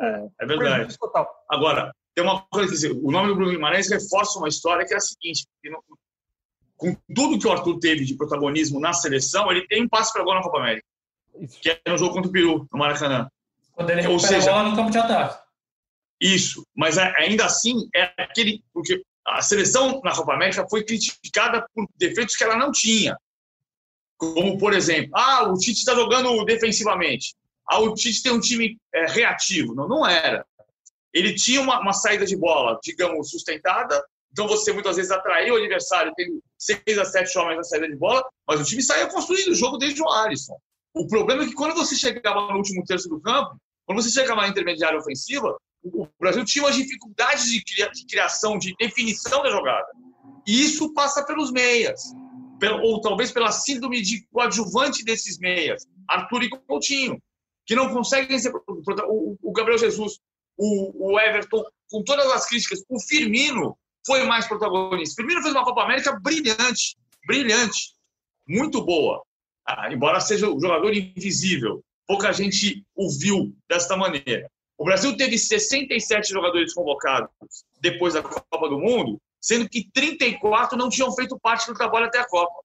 [0.00, 0.98] É, é verdade.
[0.98, 1.28] Total.
[1.48, 4.94] Agora, tem uma coisa que dizer: o nome do Bruno Guimarães reforça uma história que
[4.94, 5.46] é a seguinte:
[6.74, 10.22] com tudo que o Arthur teve de protagonismo na seleção, ele tem um passe para
[10.22, 10.86] agora na Copa América,
[11.60, 13.30] que é no jogo contra o Peru, no Maracanã.
[13.72, 15.44] Quando ele Ou seja, a bola no campo de ataque.
[16.18, 21.86] Isso, mas ainda assim é aquele porque a seleção na Copa América foi criticada por
[21.96, 23.18] defeitos que ela não tinha.
[24.16, 27.34] Como, por exemplo, ah, o Tite está jogando defensivamente.
[27.68, 29.74] Ah, o Tite tem um time é, reativo.
[29.74, 30.46] Não, não era.
[31.16, 34.04] Ele tinha uma, uma, saída de bola, digamos, sustentada.
[34.30, 37.96] Então você muitas vezes atraiu o adversário, tendo seis a sete homens na saída de
[37.96, 40.54] bola, mas o time saía construindo o jogo desde o Alisson.
[40.92, 44.34] O problema é que quando você chegava no último terço do campo, quando você chega
[44.34, 47.64] na intermediária ofensiva, o Brasil tinha umas dificuldades de
[48.06, 49.86] criação, de definição da jogada.
[50.46, 52.12] E isso passa pelos meias,
[52.82, 57.18] ou talvez pela síndrome de coadjuvante desses meias, Arthur e Coutinho,
[57.64, 58.52] que não conseguem ser.
[58.66, 60.20] O Gabriel Jesus,
[60.58, 65.14] o Everton, com todas as críticas, o Firmino foi mais protagonista.
[65.14, 67.94] O Firmino fez uma Copa América brilhante, brilhante,
[68.48, 69.22] muito boa.
[69.66, 74.48] Ah, embora seja o jogador invisível, pouca gente o viu desta maneira.
[74.78, 77.30] O Brasil teve 67 jogadores convocados
[77.80, 82.18] depois da Copa do Mundo, sendo que 34 não tinham feito parte do trabalho até
[82.20, 82.60] a Copa.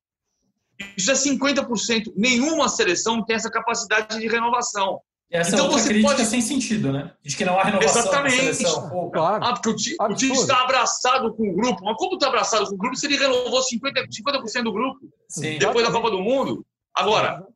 [0.97, 2.13] Isso é 50%.
[2.15, 4.99] Nenhuma seleção tem essa capacidade de renovação.
[5.31, 6.25] E essa então, você crítica pode...
[6.25, 7.13] sem sentido, né?
[7.23, 8.35] De que não há renovação Exatamente.
[8.35, 9.09] seleção.
[9.11, 9.45] claro.
[9.45, 11.85] Ah, porque o, time, o time está abraçado com o grupo.
[11.85, 15.57] Mas como está abraçado com o grupo se ele renovou 50%, 50 do grupo Sim.
[15.57, 16.65] depois da Copa do Mundo?
[16.93, 17.47] Agora,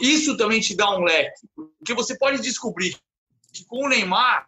[0.00, 2.96] isso também te dá um leque, porque você pode descobrir
[3.52, 4.46] que com o Neymar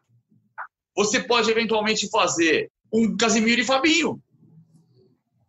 [0.94, 4.22] você pode eventualmente fazer um Casimiro e Fabinho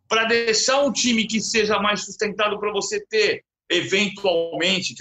[0.07, 4.95] para deixar um time que seja mais sustentado para você ter eventualmente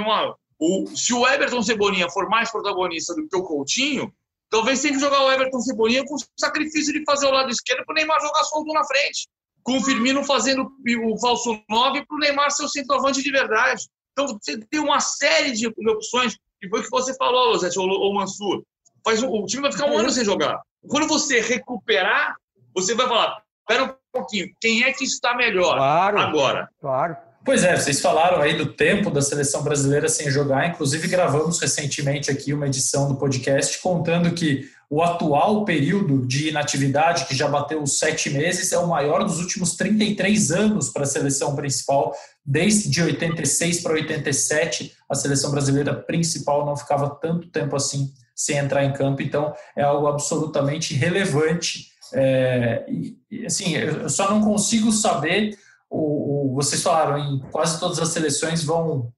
[0.00, 4.12] uma o, se o Everton Cebolinha for mais protagonista do que o Coutinho,
[4.48, 7.84] talvez tenha que jogar o Everton Cebolinha com o sacrifício de fazer o lado esquerdo
[7.84, 9.28] para o Neymar jogar solto na frente
[9.62, 10.70] com o Firmino fazendo
[11.04, 13.86] o falso 9 para o Neymar ser o centroavante de verdade.
[14.12, 17.88] Então, você tem uma série de opções, e foi o que você falou, Lozete, ou,
[17.88, 18.62] ou Mansur.
[19.04, 20.60] Faz, o time vai ficar um ano sem jogar.
[20.88, 22.36] Quando você recuperar,
[22.74, 26.68] você vai falar, espera um pouquinho, quem é que está melhor claro, agora?
[26.80, 27.16] Claro.
[27.44, 32.30] Pois é, vocês falaram aí do tempo da seleção brasileira sem jogar, inclusive gravamos recentemente
[32.30, 37.82] aqui uma edição do podcast contando que o atual período de inatividade, que já bateu
[37.82, 42.14] os sete meses, é o maior dos últimos 33 anos para a seleção principal.
[42.44, 48.58] Desde de 86 para 87, a seleção brasileira principal não ficava tanto tempo assim sem
[48.58, 51.88] entrar em campo, então é algo absolutamente relevante.
[52.12, 55.56] É, e, assim, eu só não consigo saber
[55.92, 59.12] o, o, vocês falaram em quase todas as seleções vão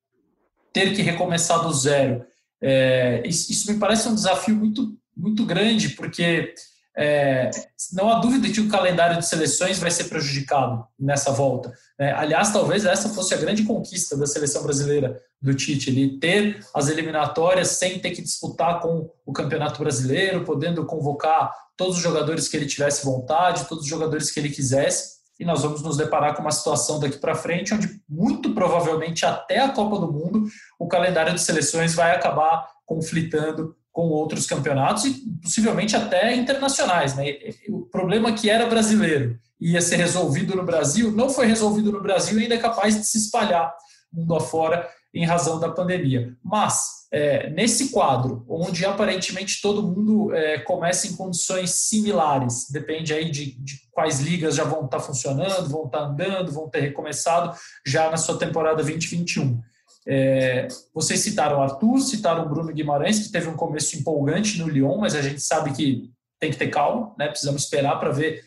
[0.73, 2.25] ter que recomeçar do zero.
[2.61, 6.53] É, isso, isso, me parece um desafio muito, muito grande, porque
[6.97, 7.51] é,
[7.93, 11.73] não há dúvida que o calendário de seleções vai ser prejudicado nessa volta.
[11.97, 16.59] É, aliás, talvez essa fosse a grande conquista da seleção brasileira do Tite, ele ter
[16.75, 22.49] as eliminatórias sem ter que disputar com o Campeonato Brasileiro, podendo convocar todos os jogadores
[22.49, 26.43] que ele tivesse vontade, todos os jogadores que ele quisesse nós vamos nos deparar com
[26.43, 30.45] uma situação daqui para frente, onde muito provavelmente até a Copa do Mundo
[30.79, 37.15] o calendário de seleções vai acabar conflitando com outros campeonatos e possivelmente até internacionais.
[37.15, 37.37] Né?
[37.69, 42.39] O problema que era brasileiro ia ser resolvido no Brasil não foi resolvido no Brasil
[42.39, 43.73] e ainda é capaz de se espalhar
[44.15, 46.37] mundo afora em razão da pandemia.
[46.43, 53.31] Mas, é, nesse quadro, onde aparentemente todo mundo é, começa em condições similares, depende aí
[53.31, 57.57] de, de quais ligas já vão estar funcionando, vão estar andando, vão ter recomeçado
[57.87, 59.61] já na sua temporada 2021.
[60.09, 65.15] É, vocês citaram Arthur, citaram Bruno Guimarães, que teve um começo empolgante no Lyon, mas
[65.15, 66.11] a gente sabe que
[66.41, 67.29] tem que ter calma, né?
[67.29, 68.43] precisamos esperar para ver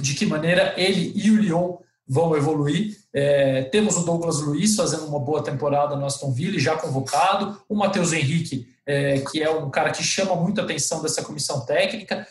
[0.00, 1.78] de que maneira ele e o Lyon
[2.10, 2.98] vão evoluir.
[3.14, 7.62] É, temos o Douglas Luiz fazendo uma boa temporada no Aston Villa, já convocado.
[7.68, 12.26] O Matheus Henrique, é, que é um cara que chama muito atenção dessa comissão técnica.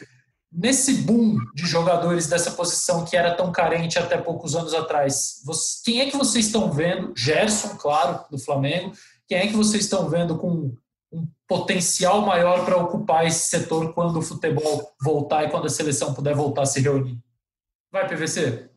[0.52, 5.82] Nesse boom de jogadores dessa posição que era tão carente até poucos anos atrás, você,
[5.86, 7.14] quem é que vocês estão vendo?
[7.16, 8.92] Gerson, claro, do Flamengo.
[9.30, 10.76] Quem é que vocês estão vendo com
[11.14, 16.14] um potencial maior para ocupar esse setor quando o futebol voltar e quando a seleção
[16.14, 17.18] puder voltar a se reunir?
[17.92, 18.69] Vai, PVC.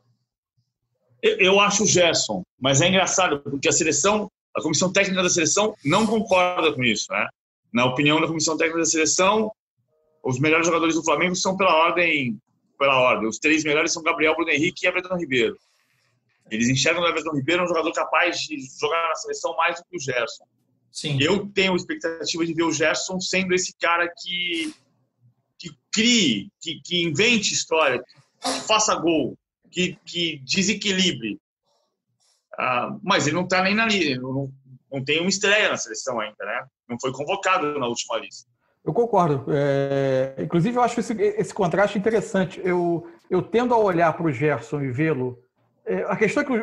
[1.23, 5.31] Eu, eu acho o Gerson, mas é engraçado, porque a seleção, a comissão técnica da
[5.31, 7.29] seleção não concorda com isso, né?
[7.73, 9.51] Na opinião da comissão técnica da seleção,
[10.23, 12.39] os melhores jogadores do Flamengo são pela ordem,
[12.79, 13.29] pela ordem.
[13.29, 15.57] Os três melhores são Gabriel, Bruno Henrique e Everton Ribeiro.
[16.51, 19.97] Eles enxergam o Everton Ribeiro um jogador capaz de jogar na seleção mais do que
[19.97, 20.45] o Gerson.
[20.91, 21.17] Sim.
[21.21, 24.75] Eu tenho expectativa de ver o Gerson sendo esse cara que,
[25.59, 28.03] que crie, que, que invente história,
[28.43, 29.35] que faça gol,
[29.73, 31.41] que, que desequilibre.
[32.59, 34.53] Ah, mas ele não está nem na lista, não,
[34.93, 36.67] não tem uma estreia na seleção ainda, né?
[36.89, 38.49] Não foi convocado na última lista.
[38.85, 39.47] Eu concordo.
[39.49, 42.61] É, inclusive, eu acho esse, esse contraste interessante.
[42.65, 45.39] Eu, eu tendo a olhar para o Gerson e vê-lo.
[45.87, 46.59] É, a questão é que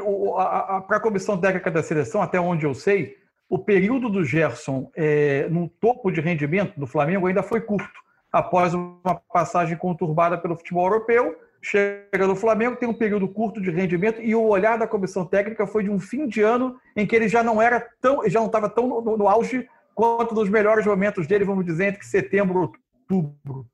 [0.87, 3.17] para a comissão técnica da seleção, até onde eu sei,
[3.49, 7.99] o período do Gerson é, no topo de rendimento do Flamengo ainda foi curto.
[8.31, 13.69] Após uma passagem conturbada pelo futebol europeu, chega no Flamengo, tem um período curto de
[13.69, 17.15] rendimento e o olhar da comissão técnica foi de um fim de ano em que
[17.15, 20.85] ele já não era tão, já não estava tão no, no auge quanto nos melhores
[20.85, 22.71] momentos dele, vamos dizer, entre setembro
[23.09, 23.67] e outubro.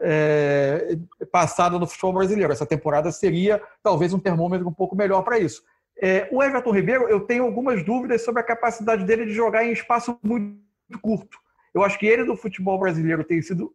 [0.00, 0.98] É,
[1.30, 2.52] passado no futebol brasileiro.
[2.52, 5.62] Essa temporada seria talvez um termômetro um pouco melhor para isso.
[6.02, 9.72] É, o Everton Ribeiro, eu tenho algumas dúvidas sobre a capacidade dele de jogar em
[9.72, 10.58] espaço muito
[11.00, 11.38] curto.
[11.72, 13.72] Eu acho que ele do futebol brasileiro tem sido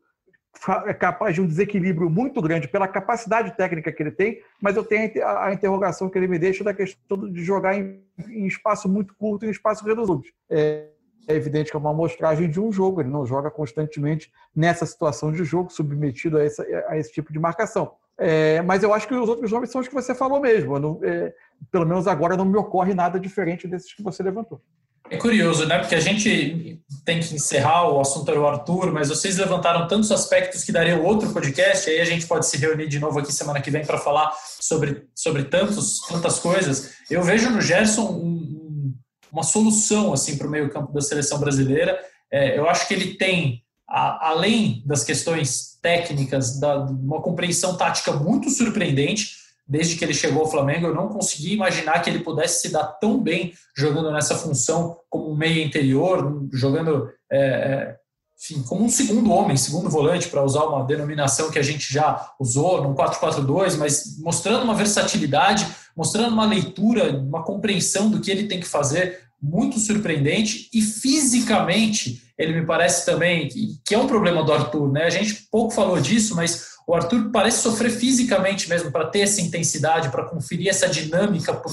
[0.99, 5.11] capaz de um desequilíbrio muito grande pela capacidade técnica que ele tem, mas eu tenho
[5.25, 9.45] a interrogação que ele me deixa da questão de jogar em, em espaço muito curto,
[9.45, 10.23] em espaço reduzido.
[10.49, 10.87] É,
[11.27, 15.31] é evidente que é uma amostragem de um jogo, ele não joga constantemente nessa situação
[15.31, 17.91] de jogo, submetido a, essa, a esse tipo de marcação.
[18.17, 20.77] É, mas eu acho que os outros nomes são os que você falou mesmo.
[20.77, 21.33] Não, é,
[21.71, 24.61] pelo menos agora não me ocorre nada diferente desses que você levantou.
[25.10, 25.80] É curioso, né?
[25.80, 30.12] Porque a gente tem que encerrar, o assunto era o Arthur, mas vocês levantaram tantos
[30.12, 33.62] aspectos que daria outro podcast, aí a gente pode se reunir de novo aqui semana
[33.62, 36.91] que vem para falar sobre, sobre tantos, tantas coisas.
[37.10, 38.93] Eu vejo no Gerson um,
[39.32, 41.99] uma solução assim para o meio campo da seleção brasileira.
[42.32, 48.12] É, eu acho que ele tem, a, além das questões técnicas, da, uma compreensão tática
[48.12, 49.32] muito surpreendente,
[49.70, 52.86] desde que ele chegou ao Flamengo, eu não consegui imaginar que ele pudesse se dar
[52.86, 57.99] tão bem jogando nessa função como um meia interior, jogando é, é
[58.41, 62.32] enfim, como um segundo homem, segundo volante, para usar uma denominação que a gente já
[62.39, 68.47] usou no 4-4-2, mas mostrando uma versatilidade, mostrando uma leitura, uma compreensão do que ele
[68.47, 74.07] tem que fazer muito surpreendente e fisicamente ele me parece também que, que é um
[74.07, 75.03] problema do Arthur, né?
[75.03, 79.41] A gente pouco falou disso, mas o Arthur parece sofrer fisicamente mesmo para ter essa
[79.41, 81.71] intensidade, para conferir essa dinâmica por,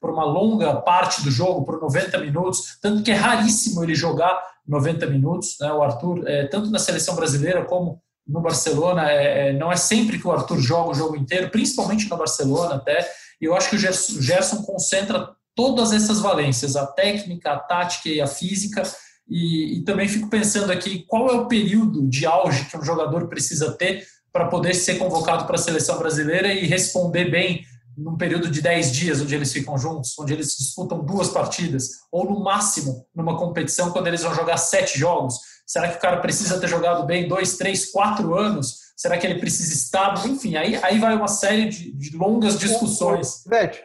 [0.00, 2.78] por uma longa parte do jogo, por 90 minutos.
[2.80, 5.56] Tanto que é raríssimo ele jogar 90 minutos.
[5.60, 5.72] Né?
[5.72, 10.18] O Arthur, é, tanto na seleção brasileira como no Barcelona, é, é, não é sempre
[10.18, 13.10] que o Arthur joga o jogo inteiro, principalmente no Barcelona até.
[13.40, 17.58] E eu acho que o Gerson, o Gerson concentra todas essas valências, a técnica, a
[17.58, 18.82] tática e a física.
[19.28, 23.28] E, e, também fico pensando aqui qual é o período de auge que um jogador
[23.28, 27.64] precisa ter para poder ser convocado para a seleção brasileira e responder bem
[27.96, 32.24] num período de 10 dias, onde eles ficam juntos, onde eles disputam duas partidas, ou
[32.24, 35.38] no máximo numa competição, quando eles vão jogar sete jogos.
[35.66, 38.78] Será que o cara precisa ter jogado bem dois, três, quatro anos?
[38.96, 40.26] Será que ele precisa estar?
[40.26, 43.44] Enfim, aí, aí vai uma série de, de longas discussões.
[43.46, 43.82] Losete,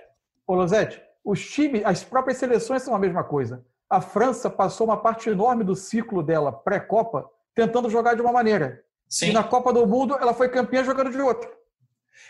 [0.48, 3.62] ô Losete, os times, as próprias seleções são a mesma coisa.
[3.90, 8.82] A França passou uma parte enorme do ciclo dela pré-Copa tentando jogar de uma maneira.
[9.10, 9.30] Sim.
[9.30, 11.50] E na Copa do Mundo ela foi campeã jogando de outra.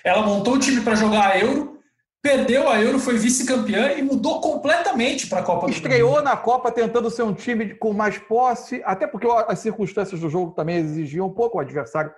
[0.04, 1.80] Ela montou o time para jogar a Euro,
[2.24, 6.26] perdeu a Euro, foi vice-campeã e mudou completamente para a Copa Estreou do Mundo.
[6.26, 10.54] na Copa tentando ser um time com mais posse, até porque as circunstâncias do jogo
[10.54, 12.12] também exigiam um pouco o adversário.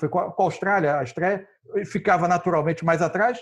[0.00, 1.46] Foi com a Austrália a estreia,
[1.86, 3.38] ficava naturalmente mais atrás,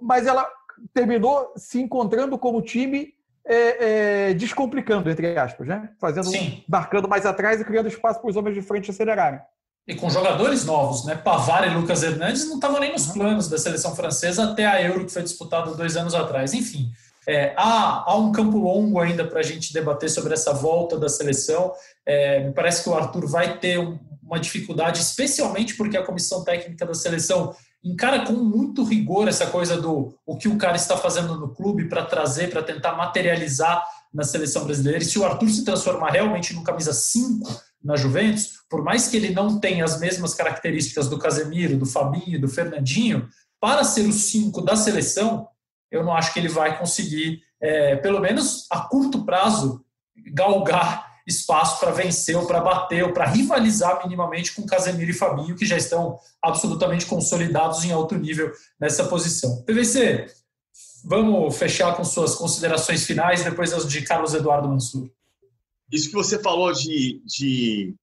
[0.00, 0.48] mas ela
[0.92, 3.14] terminou se encontrando como time
[3.44, 5.90] é, é, descomplicando, entre aspas, né?
[6.00, 6.62] Fazendo, Sim.
[6.68, 9.40] marcando mais atrás e criando espaço para os homens de frente acelerarem.
[9.88, 11.16] E com jogadores novos, né?
[11.16, 13.14] Pavar e Lucas Hernandes não estavam nem nos uhum.
[13.14, 16.54] planos da seleção francesa até a Euro que foi disputada dois anos atrás.
[16.54, 16.90] Enfim,
[17.26, 21.08] é, há, há, um campo longo ainda para a gente debater sobre essa volta da
[21.08, 21.72] seleção.
[22.06, 23.78] É, me parece que o Arthur vai ter
[24.22, 29.80] uma dificuldade, especialmente porque a comissão técnica da seleção encara com muito rigor essa coisa
[29.80, 34.22] do o que o cara está fazendo no clube para trazer, para tentar materializar na
[34.22, 34.98] seleção brasileira.
[34.98, 37.48] E se o Arthur se transformar realmente no camisa 5
[37.82, 42.40] na Juventus, por mais que ele não tenha as mesmas características do Casemiro, do Fabinho,
[42.40, 43.28] do Fernandinho,
[43.58, 45.48] para ser o 5 da seleção,
[45.90, 49.84] eu não acho que ele vai conseguir, é, pelo menos a curto prazo,
[50.32, 55.56] galgar espaço para vencer ou para bater ou para rivalizar minimamente com Casemiro e Fabinho,
[55.56, 59.62] que já estão absolutamente consolidados em alto nível nessa posição.
[59.62, 60.26] PVC,
[61.04, 65.10] vamos fechar com suas considerações finais, depois as de Carlos Eduardo Mansur.
[65.90, 67.94] Isso que você falou de, de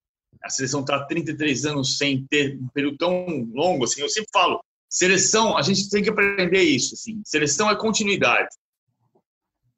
[0.44, 4.30] a seleção estar tá 33 anos sem ter um período tão longo, assim, eu sempre
[4.34, 8.50] falo, seleção, a gente tem que aprender isso, assim, seleção é continuidade.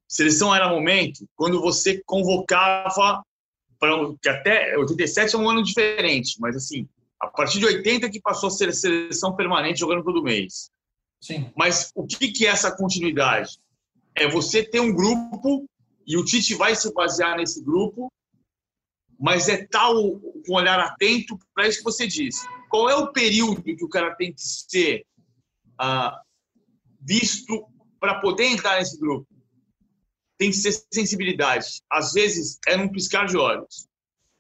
[0.08, 3.24] Seleção era momento quando você convocava
[3.80, 6.88] para que até 87 é um ano diferente, mas assim,
[7.20, 10.70] a partir de 80 que passou a ser seleção permanente jogando todo mês.
[11.22, 11.52] Sim.
[11.56, 13.60] Mas o que que é essa continuidade?
[14.16, 15.66] É você ter um grupo
[16.06, 18.12] e o Tite vai se basear nesse grupo,
[19.20, 22.48] mas é tal com um olhar atento para isso que você disse.
[22.70, 25.06] Qual é o período que o cara tem que ser
[25.78, 26.22] ah,
[27.02, 27.68] visto
[28.00, 29.28] para poder entrar nesse grupo?
[30.40, 31.84] Tem que ser sensibilidade.
[31.92, 33.88] Às vezes é num piscar de olhos.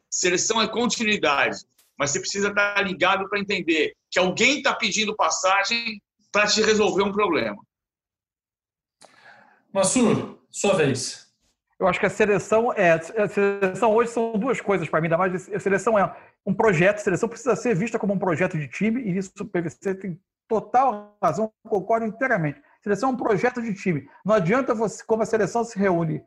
[0.09, 1.59] Seleção é continuidade,
[1.97, 7.03] mas você precisa estar ligado para entender que alguém está pedindo passagem para te resolver
[7.03, 7.61] um problema.
[9.71, 11.27] Massur, sua vez.
[11.77, 12.93] Eu acho que a seleção é.
[12.93, 15.49] A seleção hoje são duas coisas para mim, ainda mais.
[15.49, 19.01] A seleção é um projeto, a seleção precisa ser vista como um projeto de time,
[19.01, 22.61] e isso o PVC tem total razão, concordo inteiramente.
[22.81, 24.07] Seleção é um projeto de time.
[24.25, 26.21] Não adianta você, como a seleção se reúne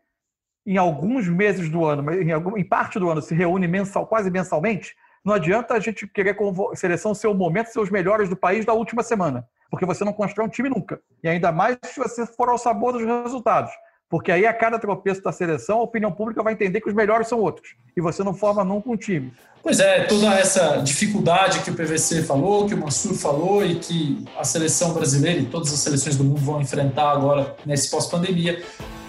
[0.67, 4.07] em alguns meses do ano, mas em, algum, em parte do ano se reúne mensal,
[4.07, 4.95] quase mensalmente,
[5.25, 8.65] não adianta a gente querer a seleção ser o momento, ser os melhores do país
[8.65, 11.01] da última semana, porque você não constrói um time nunca.
[11.23, 13.73] E ainda mais se você for ao sabor dos resultados.
[14.13, 17.29] Porque aí, a cada tropeço da seleção, a opinião pública vai entender que os melhores
[17.29, 17.77] são outros.
[17.97, 19.33] E você não forma nunca um time.
[19.63, 24.23] Pois é, toda essa dificuldade que o PVC falou, que o Mansur falou e que
[24.39, 28.63] a seleção brasileira e todas as seleções do mundo vão enfrentar agora nesse pós-pandemia,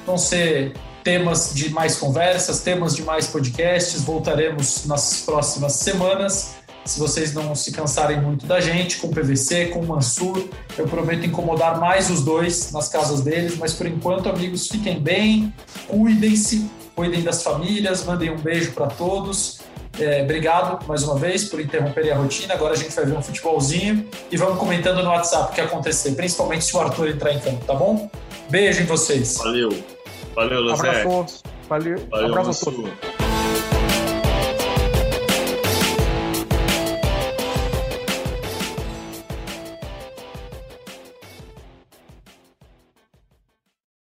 [0.05, 0.71] vão ser
[1.03, 4.01] temas de mais conversas, temas de mais podcasts.
[4.05, 6.62] Voltaremos nas próximas semanas.
[6.85, 10.85] Se vocês não se cansarem muito da gente, com o PVC, com o Mansur, eu
[10.87, 15.53] prometo incomodar mais os dois nas casas deles, mas por enquanto, amigos, fiquem bem,
[15.87, 19.61] cuidem-se, cuidem das famílias, mandem um beijo para todos.
[19.99, 22.53] É, obrigado mais uma vez por interromperem a rotina.
[22.53, 26.15] Agora a gente vai ver um futebolzinho e vamos comentando no WhatsApp o que acontecer,
[26.15, 28.09] principalmente se o Arthur entrar em campo, tá bom?
[28.49, 29.37] Beijo em vocês.
[29.37, 29.69] Valeu.
[30.35, 31.01] Valeu, Luzé.
[31.01, 31.43] Abraço.
[31.69, 31.97] Valeu.
[32.09, 33.12] Valeu, Abraço a todos.